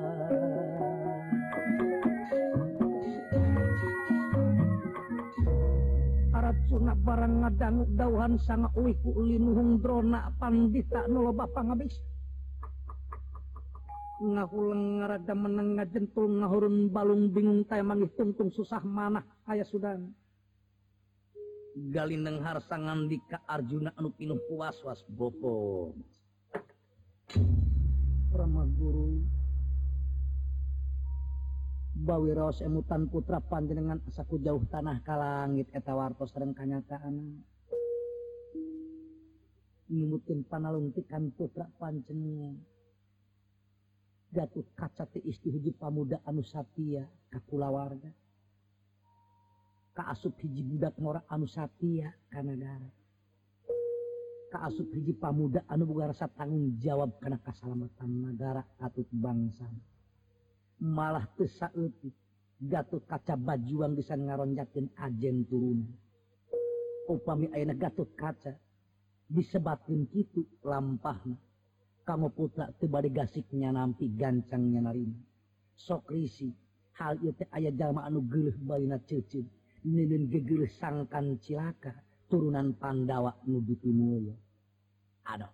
[7.00, 11.98] Barang ngadanu dauhan sanga uih ku linuhung drona pandita nu loba pangabis
[14.22, 20.14] ngahuleng ngarada meneng ngajentul ngahurun balung bingung teh mangih tungtung susah manah aya sudan
[21.88, 25.96] Galindenghar sangan dika Arjuna anu pinuh puas-was boko
[28.36, 29.24] Rama Guru.
[32.00, 37.44] Bawiros emutan putra panjenengan asaku jauh tanah ka langit eta wartos sareng kanyataan.
[39.88, 42.60] Ngimutin panalungtikan putra panjenengan.
[44.36, 48.29] Jatuh kaca ti istri hiji pamuda anu satya kakulawarga warga
[50.00, 52.88] kaasup hiji budak ngora anu satia Saia Kanagara
[54.48, 59.68] kaasup hiji pamuda anu boga rasa tanggung jawab karena kasalamatan negara atut bangsa.
[60.80, 62.16] Malah kesaetik
[62.60, 65.84] Gatot kaca bajuang bisa ngaronjakin ajen turun.
[67.08, 68.56] Upami aina Gatot kaca
[69.28, 71.36] disebatin gitu lampahna.
[72.08, 75.20] Kamu putra tebari gasiknya nampi gancangnya narima
[75.80, 76.52] sokrisi
[77.00, 79.48] hal itu ayah jama anu geluh balina cecil
[80.68, 81.94] sangkan cilaka?
[82.30, 84.38] Turunan Pandawa nuduti mulia
[85.26, 85.50] aduh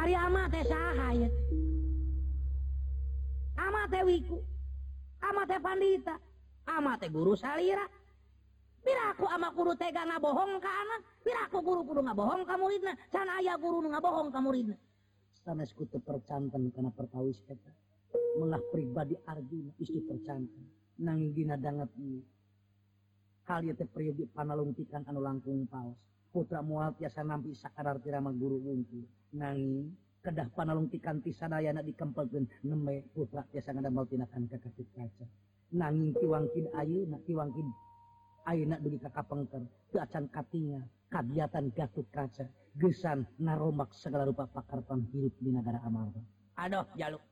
[0.00, 1.28] hari ama teh sahaya.
[3.60, 4.38] Ama teh wiku.
[5.20, 6.16] Ama teh pandita.
[6.66, 7.84] Ama teh guru salira.
[8.80, 12.96] Bila aku ama guru tega ngabohong ka anak bila aku guru kudu ngabohong ka muridna?
[13.12, 14.76] Can ayah guru ngabohong ka muridna?
[15.44, 17.72] Sana teu percanten kana pertawis kita
[18.40, 20.64] mengalah pribadi Arjuna istri percantan
[21.00, 22.20] nang ginadanget ni.
[23.48, 25.96] Kali teh priyogi panalungtikan anu langkung paos.
[26.30, 29.02] Putra moal tiasa nampi sakarar tirama maguru wungkul.
[29.34, 29.90] Nanging
[30.22, 35.26] kedah panalungtikan ti sadayana dikempelkeun nembe putra tiasa ngadamel tinakan ka kasih kaca.
[35.74, 37.66] Nanging tiwangkin ayeuna tiwangkin
[38.46, 42.46] ayeuna dugi ka kapengker teu acan katinga kagiatan Gatot Kaca
[42.78, 46.22] gesan naromak segala rupa pakarpan hirup di negara Amarta.
[46.54, 47.22] Aduh jaluk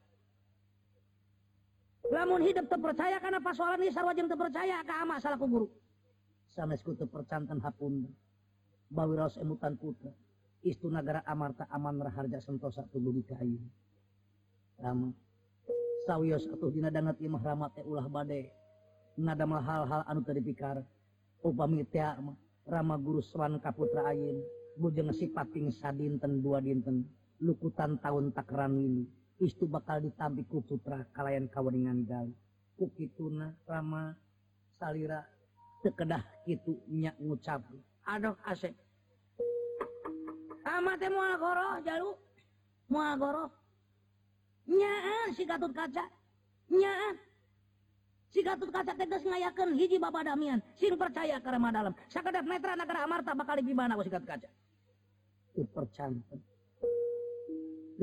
[2.18, 5.66] Lamun hidup terpercaya karena pasoalan ini sarwa jeung terpercaya ka ama salaku guru.
[6.50, 8.10] Sanesku teu percanten hapun.
[8.90, 10.10] Bawi raos emutan putra.
[10.66, 13.62] Istu negara Amarta aman raharja sentosa tuluh di kayu.
[14.82, 15.14] Rama.
[16.10, 18.50] Sawios atuh dina dangat imah rama teh ulah bade.
[19.14, 20.82] Ngadamel hal-hal anu teu dipikar.
[21.46, 22.34] Upami teh mah
[22.66, 24.42] Rama guru swan kaputra ayin.
[24.74, 27.06] Bujeng sipating sadinten dua dinten.
[27.38, 29.17] Lukutan tahun takran ini.
[29.38, 32.34] Istu bakal ditampi ku putra kalayan kaweningan gali.
[32.74, 34.10] Kukituna Rama
[34.78, 35.22] salira
[35.86, 37.62] tekedah kitu nyak ngucap.
[38.02, 38.74] Aduh asik.
[40.66, 42.10] Ama teh moal goro jalu.
[42.90, 43.44] Moal goro.
[44.66, 46.02] Nyaan si Gatot Kaca.
[46.74, 47.14] Nyaan.
[48.34, 50.58] Si Gatot Kaca teh geus ngayakeun hiji babadamian.
[50.82, 51.94] Sing percaya ka Rama dalam.
[52.10, 54.50] Sakadat netra nagara Amarta bakal gimana ku si Gatot Kaca.
[55.54, 55.62] Teu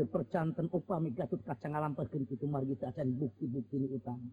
[0.04, 2.44] percantan upami Gatut kacang lampatkan itu
[2.84, 4.28] acan bukti-bukti ni utama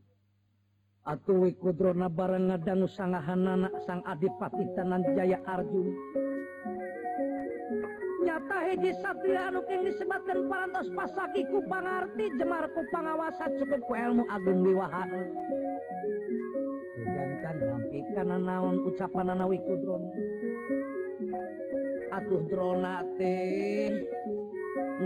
[1.06, 5.94] Atuh kudrona barang ngadangu sangahan anak sang Adipati Tanan Jaya Arjun
[8.22, 13.92] nyata hiji satria anu keng disebatkan parantos pasaki ku pangarti jemar ku pangawasa cukup ku
[13.98, 15.10] ilmu agung wiwahan
[17.02, 20.12] Sedangkan lampi kana naon ucapan anawi kudrona.
[22.14, 23.90] Atuh drona teh.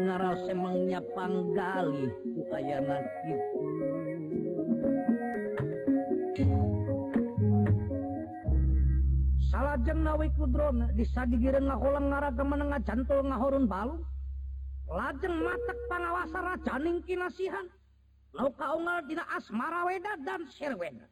[0.04, 3.60] Ngaraos emang nyapang gali ku ayana kitu.
[9.48, 13.96] Salajeng nawi kudrona disadigireun ngaholang ngaraga menengah jantul ngahorun balu.
[14.86, 17.66] Lajeng matek pangawasa rajaning kinasihan.
[18.36, 21.08] Lau kaungal dina asmara weda dan sirweda.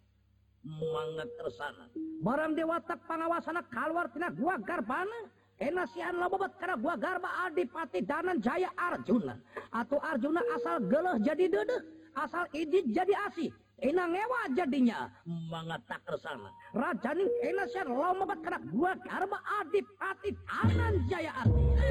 [0.64, 1.84] mangga tersana
[2.24, 5.28] Barang dewatak pangawasana keluar tina gua garbana.
[5.62, 9.38] Enasian lobat karena gua garba Adipati danan Jaya Arjuna
[9.70, 11.78] atau Arjuna asal geluh jadi dede
[12.18, 13.50] asal idit jadi asih
[13.82, 15.10] Inang ngewa jadinya
[15.50, 21.82] mangat tak kersana Rajaning enasian lobat karena gua garba Adipati danan Jaya Arjuna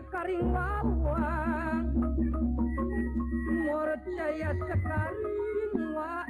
[0.00, 1.92] sekaring wawang
[3.68, 5.20] murcaya sekaring
[5.92, 6.24] wa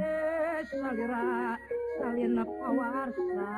[0.00, 1.60] eh salira
[2.00, 3.48] salina pawarsa.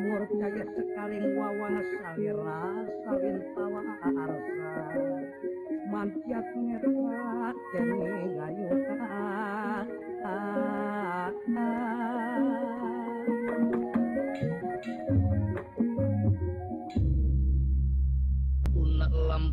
[0.00, 2.60] Murcaya sekaring wawang salira
[3.04, 4.72] salin pawarsa.
[5.92, 7.88] Mantiat merah dan
[8.32, 9.84] ngayuta ah,
[10.24, 11.89] ah, ah.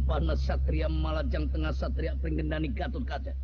[0.08, 3.36] Lampana satria malajang tengah satria pringgendani Gatut Kaca.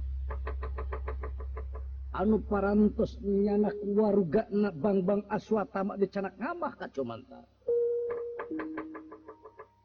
[2.16, 7.44] anu parantos nyanak waruga na bang-bang aswatama di canak ngamah kacumanta.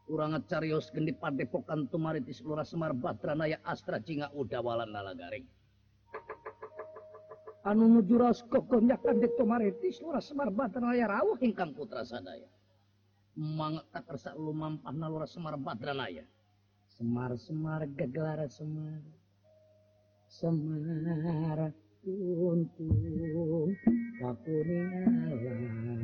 [0.07, 5.43] Urang carios gendi padepokan tumaritis lurah Semar Badranaya Astra Cinga Udawalan Nalagaring.
[7.67, 12.47] Anu nuju raos kokonyakan di tumaritis lurah Semar Badranaya rawuh Hingkang putra sadaya.
[13.35, 15.59] Mangak tak kersa lumampah nalura Semar
[16.99, 18.99] Semar Semar gegara Semar.
[20.27, 21.71] Semar
[22.03, 23.71] untung
[24.19, 26.03] kakuningan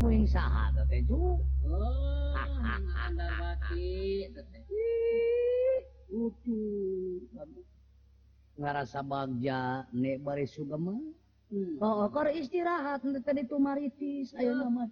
[0.00, 1.36] kuing saha teh ju
[1.68, 2.32] oh
[3.04, 4.64] anda baki teh
[6.08, 6.60] utu
[8.56, 10.96] ngarasa bagja nek bari sugama
[11.52, 11.76] hmm.
[11.84, 14.88] oh kor istirahat tadi tumaritis ayo nama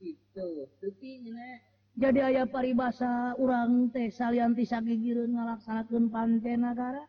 [0.00, 1.75] itu tapi nek.
[1.96, 7.08] jadi ayah paribasa urang teh salanti sagigireun ngalaksanakan pancenagara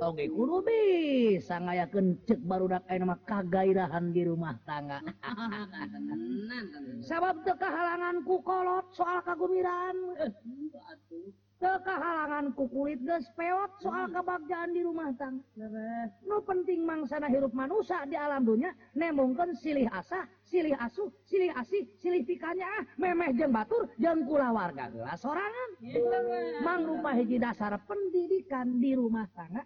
[0.00, 5.04] Oke guru bisa ayaken cek baru nama kagairahan di rumah tangga.
[7.08, 10.16] Sabab teu kahalangan ku kolot soal kagumiran.
[11.62, 15.46] kehalangan ku kulit geus peot soal kebagjaan di rumah tangga.
[16.26, 21.86] Nu penting mangsana hirup manusia di alam dunia nemongkeun silih asah silih asuh silih asih
[22.02, 25.70] silih pikanya ah memeh jeung batur jeung kula warga sorangan.
[26.66, 29.62] Mangrupa hiji dasar pendidikan di rumah tangga.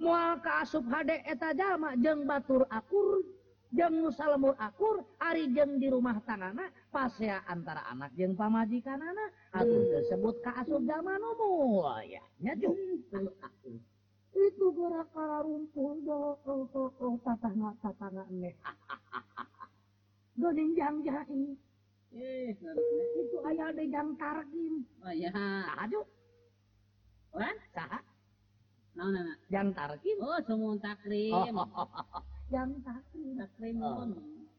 [0.00, 3.22] Mual Moal asup hade eta jalma jeung batur akur
[3.74, 9.78] jeng Salmul akur ari jeung di rumah tanggana pasea antara anak jeng pamajikan anak atau
[9.90, 10.44] tersebut hmm.
[10.46, 12.70] ke asup zaman umur ya nyatu
[14.34, 18.50] itu gerak kala rumpun do oh oh oh tatangga tatangga ne
[20.38, 21.54] doning jang jahi
[22.14, 22.54] eh
[23.18, 24.86] itu ayah de jang targim.
[25.02, 25.30] Oh ya
[25.82, 26.06] aduh
[27.34, 27.98] orang saha?
[28.94, 30.18] nah nah jang targim.
[30.22, 31.66] Oh semua takrim oh,
[32.52, 34.16] jam satu nak remon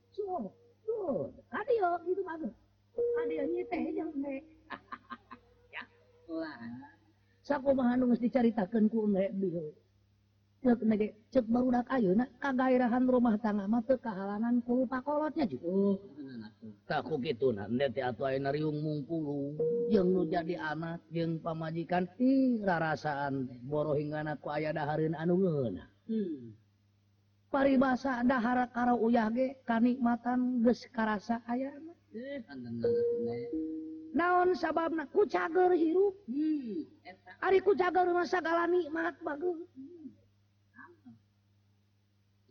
[0.10, 0.50] sur
[0.82, 2.54] sur ada yo itu bagus
[2.96, 5.84] ada yo nyete jam ya
[6.26, 6.58] lah
[7.46, 9.70] sakumaha nu geus dicaritakeun ku engge bieu
[10.66, 15.98] cek nege ceuk barudak ayeuna kagairahan rumah tangga mah teu kahalangan ku pakolotnya juga oh
[16.90, 19.54] tak ku kituna nya teh atuh aya riung mungkulu
[19.94, 25.38] jeung nu jadi anak jeung pamajikan ih rarasaan teh boro hinggana ku aya dahareun anu
[25.38, 26.65] ngeuna hmm
[27.56, 32.44] paribasa dahara karo uyage kanikmatan geus karasa ayana eh
[34.16, 35.04] naon sababna?
[35.12, 36.16] Ku cager hirup.
[36.28, 37.32] Hmm eta.
[37.48, 39.60] Ari ku cager mah sagala nikmat bagus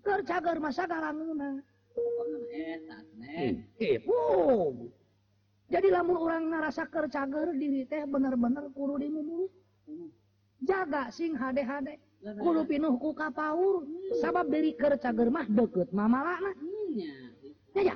[0.04, 1.64] keur cager masa galangeuna
[1.96, 2.96] oh, eta
[4.04, 4.92] oh
[5.72, 6.44] jadi lamun orang
[6.92, 9.48] keur cager diri teh bener-bener kudu dimumulu
[10.64, 11.96] jaga sing hade-hade.
[12.24, 13.84] kudu pinuh ku kapaur
[14.24, 16.52] sabab dari kerja mah deket mama lana
[17.76, 17.94] ya, ya.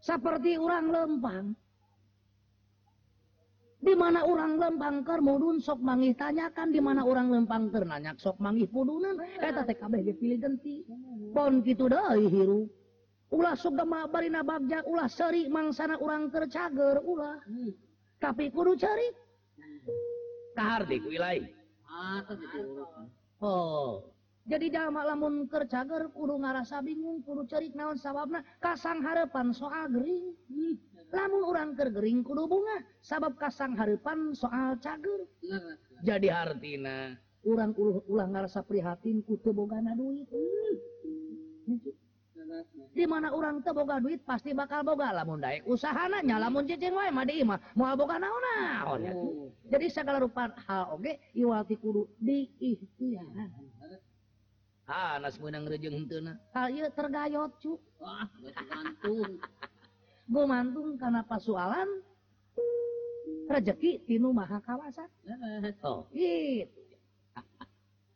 [0.00, 1.46] seperti orang lempang.
[3.78, 6.74] Di mana orang lempang keur mudun sok mangih tanyakan.
[6.74, 9.14] Di mana orang lempang keur nanyak sok mangih pudunan.
[9.38, 10.82] Eta teh kabeh dipilih genti.
[11.30, 12.66] Pon kitu deui hirup
[13.28, 17.36] ulah sugama barina bagja ulah seri mangsana urang keur cager ulah.
[17.44, 17.70] Hmm.
[18.18, 19.14] tapi kudu cari.
[20.58, 21.57] Kahardik wilayah
[23.38, 24.02] Oh.
[24.48, 30.32] Jadi jamak lamun kercager kudu ngarasa bingung kudu cerik naon sababna kasang harepan soal gering.
[31.12, 35.28] Lamun lamun orang kergering kudu bunga sabab kasang harepan soal cager.
[36.00, 37.12] Jadi hartina
[37.44, 37.76] orang
[38.08, 40.24] ulah ngarasa prihatin kutu bogana duit.
[42.94, 47.24] di mana orang teboga duit pasti bakal boga lamun Daik usahananya lamun cicing wae mah
[47.24, 49.12] mah moal boga naon-naon ya.
[49.14, 49.48] Oh.
[49.68, 53.28] Jadi segala rupa hal oge iwal ti kudu diikhtiar.
[54.88, 56.40] Ah, nas meunang rejeung henteuna.
[56.56, 57.76] Hal ieu tergayot cu.
[58.00, 59.36] Wah, gumantung.
[60.32, 61.88] gumantung kana pasualan
[63.52, 65.08] rezeki tinu maha kawasan.
[65.84, 66.80] Oh, gitu.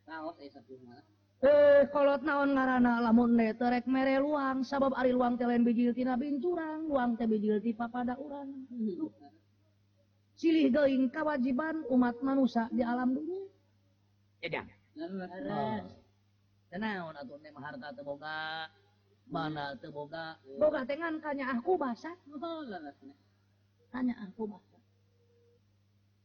[0.08, 1.04] Kaos eh sabun mah.
[1.42, 6.14] Eh, kolot naon ngaana lamun neterek mere luang sabab ari luang teh lain bijil tina
[6.14, 8.62] bincurang luang teh bijil ti papada urang.
[10.38, 13.42] Silih geuing kawajiban umat manusia di alam dunia
[14.38, 14.70] Jajang.
[14.94, 15.90] Leres.
[16.70, 18.70] tenaon atuh teh harta teu boga
[19.26, 20.38] mana teu boga?
[20.62, 22.62] Boga teh ngan kanyaah kubasa oh,
[23.90, 24.71] kanyaah kubasa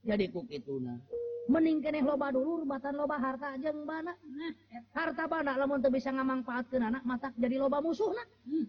[0.08, 0.80] jadiku itu
[1.48, 4.54] meningkene loba dulu batan loba harta jeng mana nah,
[4.96, 8.66] harta mana lamun tuh bisa ngamanfaatkan anak matak jadi loba musuh nah hmm,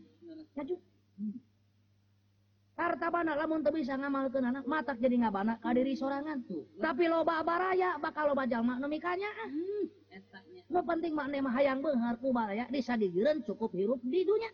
[0.55, 0.77] maju
[1.19, 1.39] hmm.
[2.79, 7.11] harta mana lamun tuh bisa ngamalkan anak matak jadi nggak bana kadiri sorangan tuh tapi
[7.11, 9.51] loba baraya bakal loba jalma nemikanya ah.
[9.51, 9.87] hmm.
[10.69, 14.51] No penting makna mah hayang beunghar ku baraya disa digireun cukup hirup di dunya.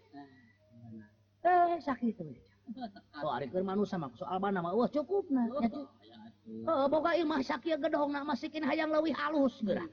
[1.43, 2.39] Eh sakit we.
[3.22, 5.45] Soal keur manusia mah soal bana mah wah cukup nah.
[5.51, 5.61] Oh.
[5.61, 5.68] Ya,
[6.45, 6.87] Eh,
[8.25, 9.89] mekin hayang leuwih halus geura.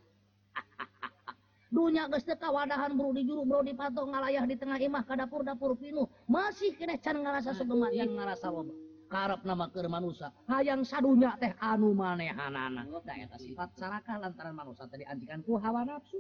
[1.71, 5.15] dunya geus teu kawadahan bro di juru bro di patok ngalayah di tengah imah ka
[5.15, 6.03] dapur-dapur pinuh.
[6.27, 8.75] Masih keneh can ngarasa segemat yang ngarasa loba
[9.11, 12.87] harap nama keur manusia hayang sadunya teh anu manehanana.
[12.87, 16.19] Oh, Daeta sifat saraka lantaran manusia tadi anjikan ku hawa nafsu.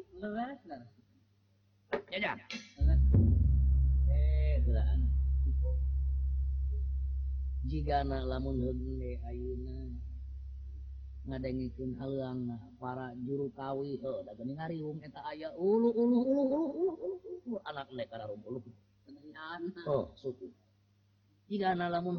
[2.11, 2.39] Jajan
[4.11, 4.59] eh,
[7.67, 8.59] jigana lamun
[9.27, 10.10] ayeuna.
[11.27, 12.49] ngadengikeun halang
[12.81, 14.01] para juru kawi
[15.05, 17.87] eta aya ulu, ulu, ulu, anak
[19.85, 20.09] oh,
[21.91, 22.15] lamun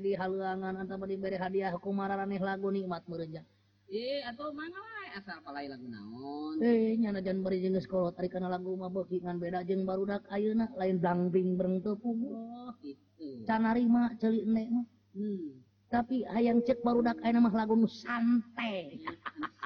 [0.00, 3.42] di halangan antara diberi hadiah kumara mareh lagu nikmat mereja
[3.90, 4.78] eh atau mana
[5.18, 6.62] asal palai lagu naon?
[6.62, 10.22] Eh nyana jan bari jeung geus kolot ari kana lagu mabok ngan beda jeung barudak
[10.30, 13.42] ayeuna lain dangding bereng tepung oh gitu.
[13.42, 14.86] Can narima celik nek mah.
[15.18, 15.69] Hmm.
[15.90, 18.94] tapi hayang cek baru dak mah lagu nu santai.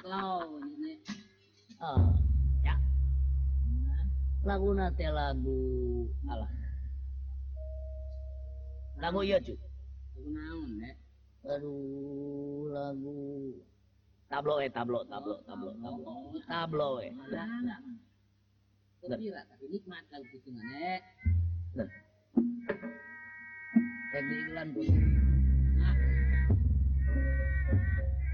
[0.04, 0.44] Oh,
[1.80, 2.12] Slow oh,
[2.60, 2.76] ya.
[4.44, 5.64] Lagu nate lagu
[6.28, 6.52] alah.
[9.00, 10.96] Lagu ieu cu lagu naon deh
[11.48, 13.16] aduh lagu.
[14.28, 16.12] Tablo eh tablo tablo oh, tablo tablo.
[16.44, 16.88] tablo.
[17.00, 17.12] Eh.
[19.08, 19.24] Tapi
[19.72, 21.00] nikmat kalau gitu nek.
[24.12, 25.32] Tadi iklan dulu.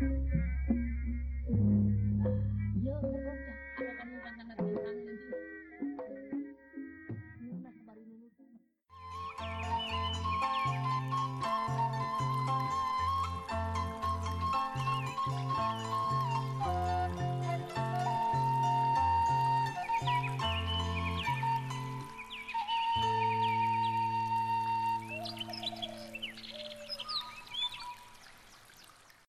[0.01, 0.50] Thank you.